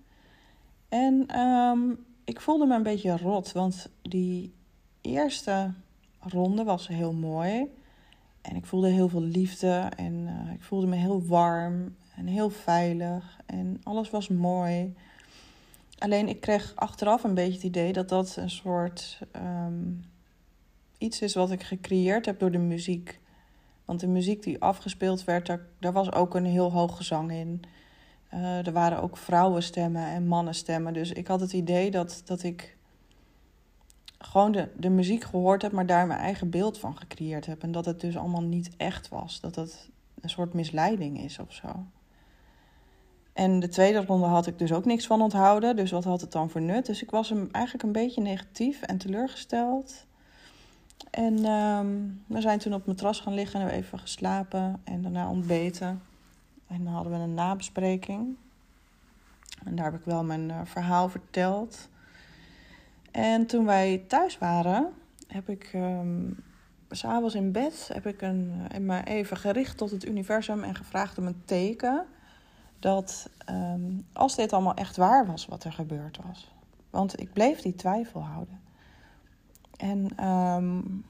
En 0.89 1.25
ehm, 1.27 1.81
ik 2.25 2.41
voelde 2.41 2.67
me 2.67 2.75
een 2.75 2.83
beetje 2.83 3.17
rot, 3.17 3.53
want 3.53 3.91
die 4.03 4.55
eerste 5.01 5.73
ronde 6.21 6.65
was 6.65 6.89
heel 6.89 7.13
mooi. 7.13 7.67
En 8.41 8.57
ik 8.57 8.67
voelde 8.67 8.89
heel 8.89 9.09
veel 9.09 9.23
liefde 9.23 9.91
en 9.97 10.27
eh, 10.27 10.53
ik 10.53 10.63
voelde 10.63 10.87
me 10.87 10.97
heel 10.97 11.27
warm 11.27 11.97
en 12.17 12.27
heel 12.27 12.51
veilig 12.51 13.41
en 13.47 13.81
alles 13.83 14.11
was 14.11 14.29
mooi. 14.29 14.95
Alleen 15.99 16.29
ik 16.29 16.41
kreeg 16.41 16.73
achteraf 16.75 17.25
een 17.25 17.35
beetje 17.35 17.53
het 17.53 17.63
idee 17.63 17.93
dat 17.93 18.09
dat 18.09 18.37
een 18.37 18.51
soort 18.51 19.21
ehm, 19.33 19.93
iets 20.99 21.21
is 21.21 21.35
wat 21.35 21.51
ik 21.51 21.63
gecreëerd 21.63 22.27
heb 22.27 22.39
door 22.39 22.51
de 22.51 22.59
muziek. 22.59 23.21
Want 23.85 24.01
de 24.01 24.09
muziek 24.09 24.43
die 24.43 24.61
afgespeeld 24.61 25.25
werd, 25.25 25.47
daar, 25.79 25.93
was 25.93 26.13
ook 26.13 26.35
een 26.35 26.45
heel 26.45 26.73
hoog 26.73 26.97
gezang 26.97 27.33
in. 27.33 27.63
Uh, 28.35 28.67
er 28.67 28.73
waren 28.73 29.03
ook 29.03 29.17
vrouwenstemmen 29.17 30.07
en 30.07 30.27
mannenstemmen. 30.27 30.93
Dus 30.93 31.13
ik 31.13 31.27
had 31.27 31.41
het 31.41 31.53
idee 31.53 31.91
dat, 31.91 32.23
dat 32.25 32.43
ik 32.43 32.77
gewoon 34.19 34.53
de, 34.53 34.69
de 34.77 34.91
muziek 34.91 35.25
gehoord 35.25 35.63
heb, 35.63 35.73
maar 35.73 35.87
daar 35.87 36.07
mijn 36.07 36.21
eigen 36.21 36.51
beeld 36.51 36.79
van 36.79 36.97
gecreëerd 36.97 37.47
heb. 37.47 37.63
En 37.63 37.73
dat 37.73 37.85
het 37.85 38.01
dus 38.01 38.17
allemaal 38.17 38.43
niet 38.43 38.71
echt 38.77 39.09
was. 39.09 39.41
Dat 39.41 39.55
het 39.55 39.89
een 40.21 40.31
soort 40.31 40.53
misleiding 40.53 41.21
is 41.21 41.39
of 41.39 41.53
zo. 41.53 41.87
En 43.33 43.61
de 43.61 43.69
tweede 43.69 44.05
ronde 44.05 44.27
had 44.27 44.47
ik 44.47 44.59
dus 44.59 44.73
ook 44.73 44.85
niks 44.85 45.07
van 45.07 45.23
onthouden. 45.23 45.77
Dus 45.77 45.91
wat 45.91 46.05
had 46.05 46.21
het 46.21 46.33
dan 46.33 46.51
voor 46.51 46.61
nut? 46.61 46.87
Dus 46.87 47.03
ik 47.03 47.11
was 47.11 47.29
hem 47.29 47.49
eigenlijk 47.53 47.85
een 47.85 47.93
beetje 47.93 48.21
negatief 48.21 48.83
en 48.83 48.99
teleurgesteld. 48.99 50.07
En 51.11 51.45
um, 51.45 52.23
we 52.27 52.41
zijn 52.41 52.59
toen 52.59 52.73
op 52.73 52.79
het 52.79 52.89
matras 52.89 53.21
gaan 53.21 53.35
liggen 53.35 53.61
en 53.61 53.69
even 53.69 53.99
geslapen 53.99 54.81
en 54.85 55.03
daarna 55.03 55.29
ontbeten. 55.29 56.03
En 56.67 56.85
dan 56.85 56.93
hadden 56.93 57.13
we 57.13 57.19
een 57.19 57.35
nabespreking. 57.35 58.37
En 59.65 59.75
daar 59.77 59.85
heb 59.85 60.01
ik 60.01 60.05
wel 60.05 60.25
mijn 60.25 60.49
uh, 60.49 60.61
verhaal 60.65 61.09
verteld. 61.09 61.89
En 63.11 63.47
toen 63.47 63.65
wij 63.65 64.05
thuis 64.07 64.39
waren, 64.39 64.93
heb 65.27 65.49
ik 65.49 65.71
um, 65.75 66.37
s'avonds 66.91 67.35
in 67.35 67.53
bed 67.53 67.91
heb 67.93 68.07
ik 68.07 68.23
een, 68.23 68.67
me 68.81 69.05
even 69.05 69.37
gericht 69.37 69.77
tot 69.77 69.91
het 69.91 70.07
universum 70.07 70.63
en 70.63 70.75
gevraagd 70.75 71.19
om 71.19 71.27
een 71.27 71.43
teken 71.45 72.07
dat 72.81 73.31
um, 73.51 74.07
als 74.13 74.37
dit 74.37 74.53
allemaal 74.53 74.75
echt 74.75 74.97
waar 74.97 75.27
was 75.27 75.47
wat 75.47 75.65
er 75.65 75.73
gebeurd 75.73 76.19
was. 76.27 76.55
Want 76.91 77.21
ik 77.21 77.33
bleef 77.33 77.61
die 77.61 77.75
twijfel 77.75 78.23
houden. 78.23 78.61
En 79.77 80.27
um, 80.27 81.05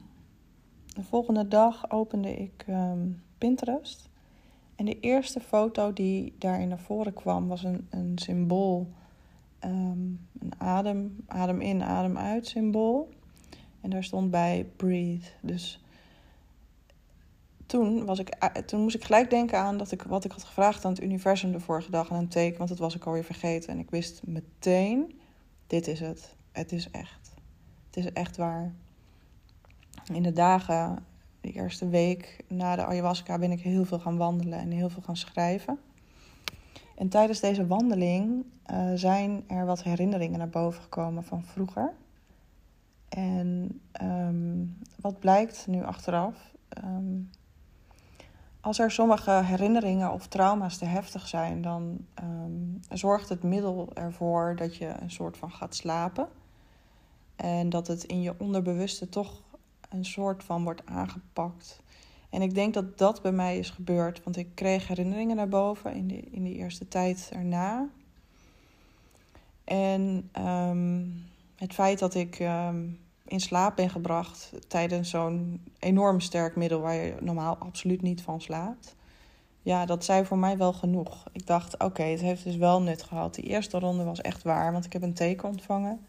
de 0.86 1.02
volgende 1.02 1.48
dag 1.48 1.90
opende 1.90 2.36
ik 2.36 2.64
um, 2.68 3.22
Pinterest. 3.38 4.08
En 4.76 4.84
de 4.84 5.00
eerste 5.00 5.40
foto 5.40 5.92
die 5.92 6.34
daarin 6.38 6.68
naar 6.68 6.78
voren 6.78 7.14
kwam 7.14 7.48
was 7.48 7.64
een, 7.64 7.86
een 7.90 8.18
symbool. 8.18 8.92
Een 9.58 10.28
adem, 10.58 11.24
adem 11.26 11.60
in, 11.60 11.82
adem 11.82 12.18
uit 12.18 12.46
symbool. 12.46 13.08
En 13.80 13.90
daar 13.90 14.04
stond 14.04 14.30
bij 14.30 14.66
breathe. 14.76 15.28
Dus 15.40 15.79
toen, 17.70 18.04
was 18.04 18.18
ik, 18.18 18.28
eh, 18.28 18.62
toen 18.62 18.80
moest 18.80 18.94
ik 18.94 19.04
gelijk 19.04 19.30
denken 19.30 19.58
aan 19.58 19.76
dat 19.76 19.92
ik, 19.92 20.02
wat 20.02 20.24
ik 20.24 20.32
had 20.32 20.44
gevraagd 20.44 20.84
aan 20.84 20.92
het 20.92 21.02
universum 21.02 21.52
de 21.52 21.60
vorige 21.60 21.90
dag 21.90 22.10
aan 22.10 22.18
een 22.18 22.28
teken. 22.28 22.58
Want 22.58 22.68
dat 22.68 22.78
was 22.78 22.94
ik 22.94 23.04
alweer 23.04 23.24
vergeten. 23.24 23.68
En 23.68 23.78
ik 23.78 23.90
wist 23.90 24.26
meteen, 24.26 25.20
dit 25.66 25.86
is 25.86 26.00
het. 26.00 26.34
Het 26.52 26.72
is 26.72 26.90
echt. 26.90 27.32
Het 27.86 27.96
is 27.96 28.12
echt 28.12 28.36
waar. 28.36 28.74
In 30.12 30.22
de 30.22 30.32
dagen, 30.32 31.04
de 31.40 31.52
eerste 31.52 31.88
week 31.88 32.44
na 32.48 32.76
de 32.76 32.84
ayahuasca, 32.84 33.38
ben 33.38 33.52
ik 33.52 33.60
heel 33.60 33.84
veel 33.84 33.98
gaan 33.98 34.16
wandelen 34.16 34.58
en 34.58 34.70
heel 34.70 34.88
veel 34.88 35.02
gaan 35.02 35.16
schrijven. 35.16 35.78
En 36.96 37.08
tijdens 37.08 37.40
deze 37.40 37.66
wandeling 37.66 38.44
uh, 38.72 38.90
zijn 38.94 39.44
er 39.46 39.66
wat 39.66 39.82
herinneringen 39.82 40.38
naar 40.38 40.48
boven 40.48 40.82
gekomen 40.82 41.24
van 41.24 41.44
vroeger. 41.44 41.92
En 43.08 43.80
um, 44.02 44.78
wat 45.00 45.18
blijkt 45.18 45.66
nu 45.66 45.82
achteraf? 45.82 46.54
Um, 46.84 47.30
als 48.60 48.78
er 48.78 48.90
sommige 48.90 49.30
herinneringen 49.30 50.12
of 50.12 50.26
trauma's 50.26 50.78
te 50.78 50.84
heftig 50.84 51.28
zijn, 51.28 51.62
dan 51.62 52.06
um, 52.22 52.80
zorgt 52.88 53.28
het 53.28 53.42
middel 53.42 53.90
ervoor 53.94 54.56
dat 54.56 54.76
je 54.76 54.94
een 55.00 55.10
soort 55.10 55.36
van 55.36 55.50
gaat 55.50 55.74
slapen. 55.74 56.28
En 57.36 57.68
dat 57.68 57.86
het 57.86 58.04
in 58.04 58.22
je 58.22 58.34
onderbewuste 58.38 59.08
toch 59.08 59.42
een 59.88 60.04
soort 60.04 60.44
van 60.44 60.64
wordt 60.64 60.86
aangepakt. 60.86 61.82
En 62.30 62.42
ik 62.42 62.54
denk 62.54 62.74
dat 62.74 62.98
dat 62.98 63.22
bij 63.22 63.32
mij 63.32 63.58
is 63.58 63.70
gebeurd, 63.70 64.24
want 64.24 64.36
ik 64.36 64.54
kreeg 64.54 64.88
herinneringen 64.88 65.36
naar 65.36 65.48
boven 65.48 65.94
in 65.94 66.08
de, 66.08 66.20
in 66.20 66.44
de 66.44 66.54
eerste 66.54 66.88
tijd 66.88 67.30
erna. 67.32 67.88
En 69.64 70.30
um, 70.38 71.24
het 71.56 71.74
feit 71.74 71.98
dat 71.98 72.14
ik 72.14 72.38
um, 72.38 72.98
in 73.30 73.40
slaap 73.40 73.76
ben 73.76 73.90
gebracht 73.90 74.52
tijdens 74.68 75.10
zo'n 75.10 75.62
enorm 75.78 76.20
sterk 76.20 76.56
middel 76.56 76.80
waar 76.80 76.94
je 76.94 77.14
normaal 77.20 77.56
absoluut 77.56 78.02
niet 78.02 78.22
van 78.22 78.40
slaapt. 78.40 78.94
Ja, 79.62 79.86
dat 79.86 80.04
zei 80.04 80.24
voor 80.24 80.38
mij 80.38 80.56
wel 80.56 80.72
genoeg. 80.72 81.24
Ik 81.32 81.46
dacht, 81.46 81.78
oké, 81.78 82.02
het 82.02 82.20
heeft 82.20 82.44
dus 82.44 82.56
wel 82.56 82.82
nut 82.82 83.02
gehad. 83.02 83.34
Die 83.34 83.44
eerste 83.44 83.78
ronde 83.78 84.04
was 84.04 84.20
echt 84.20 84.42
waar, 84.42 84.72
want 84.72 84.84
ik 84.84 84.92
heb 84.92 85.02
een 85.02 85.14
teken 85.14 85.48
ontvangen. 85.48 86.00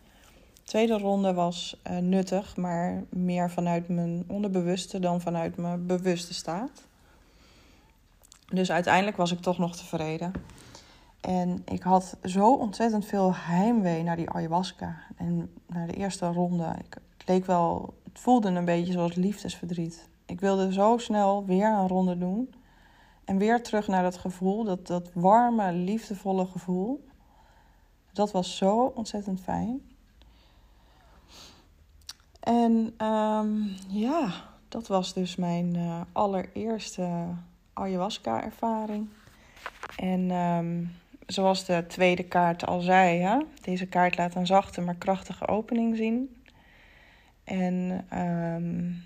De 0.53 0.63
tweede 0.63 0.97
ronde 0.97 1.33
was 1.33 1.81
uh, 1.89 1.97
nuttig, 1.97 2.55
maar 2.57 3.03
meer 3.09 3.51
vanuit 3.51 3.87
mijn 3.87 4.23
onderbewuste 4.27 4.99
dan 4.99 5.21
vanuit 5.21 5.57
mijn 5.57 5.85
bewuste 5.85 6.33
staat. 6.33 6.87
Dus 8.49 8.71
uiteindelijk 8.71 9.17
was 9.17 9.31
ik 9.31 9.39
toch 9.39 9.57
nog 9.57 9.75
tevreden. 9.75 10.31
En 11.21 11.61
ik 11.65 11.83
had 11.83 12.17
zo 12.23 12.53
ontzettend 12.55 13.05
veel 13.05 13.35
heimwee 13.35 14.03
naar 14.03 14.15
die 14.15 14.29
ayahuasca. 14.29 14.97
En 15.17 15.53
naar 15.67 15.87
de 15.87 15.93
eerste 15.93 16.27
ronde. 16.27 16.75
Ik, 16.79 16.97
het 17.21 17.29
leek 17.29 17.45
wel, 17.45 17.93
het 18.03 18.19
voelde 18.19 18.49
een 18.49 18.65
beetje 18.65 18.91
zoals 18.91 19.15
liefdesverdriet. 19.15 20.09
Ik 20.25 20.39
wilde 20.39 20.73
zo 20.73 20.97
snel 20.97 21.45
weer 21.45 21.67
een 21.67 21.87
ronde 21.87 22.17
doen. 22.17 22.53
En 23.25 23.37
weer 23.37 23.63
terug 23.63 23.87
naar 23.87 24.03
dat 24.03 24.17
gevoel, 24.17 24.63
dat, 24.63 24.87
dat 24.87 25.09
warme, 25.13 25.71
liefdevolle 25.71 26.45
gevoel. 26.45 27.07
Dat 28.13 28.31
was 28.31 28.57
zo 28.57 28.91
ontzettend 28.95 29.41
fijn. 29.41 29.81
En 32.39 33.05
um, 33.05 33.75
ja, 33.87 34.31
dat 34.67 34.87
was 34.87 35.13
dus 35.13 35.35
mijn 35.35 35.75
uh, 35.75 36.01
allereerste 36.11 37.27
ayahuasca-ervaring. 37.73 39.09
En 39.95 40.31
um, 40.31 40.91
zoals 41.25 41.65
de 41.65 41.85
tweede 41.87 42.23
kaart 42.23 42.65
al 42.65 42.79
zei, 42.79 43.19
hè, 43.19 43.37
deze 43.61 43.85
kaart 43.85 44.17
laat 44.17 44.35
een 44.35 44.45
zachte 44.45 44.81
maar 44.81 44.95
krachtige 44.95 45.47
opening 45.47 45.95
zien. 45.95 46.40
En 47.43 48.05
um, 48.13 49.03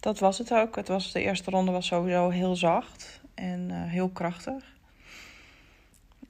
dat 0.00 0.18
was 0.18 0.38
het 0.38 0.52
ook. 0.52 0.76
Het 0.76 0.88
was, 0.88 1.12
de 1.12 1.22
eerste 1.22 1.50
ronde 1.50 1.72
was 1.72 1.86
sowieso 1.86 2.28
heel 2.28 2.56
zacht 2.56 3.20
en 3.34 3.68
uh, 3.70 3.82
heel 3.82 4.08
krachtig. 4.08 4.76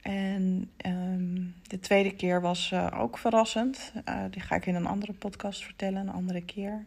En 0.02 0.70
um, 0.86 1.54
de 1.62 1.80
tweede 1.80 2.14
keer 2.14 2.40
was 2.40 2.70
uh, 2.70 2.86
ook 2.94 3.18
verrassend. 3.18 3.92
Uh, 4.08 4.24
die 4.30 4.42
ga 4.42 4.54
ik 4.54 4.66
in 4.66 4.74
een 4.74 4.86
andere 4.86 5.12
podcast 5.12 5.64
vertellen, 5.64 6.00
een 6.00 6.12
andere 6.12 6.44
keer. 6.44 6.84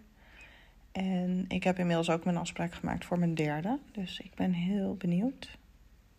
En 0.91 1.45
ik 1.47 1.63
heb 1.63 1.79
inmiddels 1.79 2.09
ook 2.09 2.23
mijn 2.23 2.37
afspraak 2.37 2.73
gemaakt 2.73 3.05
voor 3.05 3.19
mijn 3.19 3.35
derde. 3.35 3.77
Dus 3.91 4.19
ik 4.19 4.35
ben 4.35 4.53
heel 4.53 4.95
benieuwd. 4.95 5.57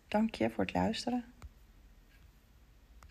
Dank 0.07 0.35
je 0.35 0.49
voor 0.49 0.63
het 0.63 0.73
luisteren. 0.73 1.23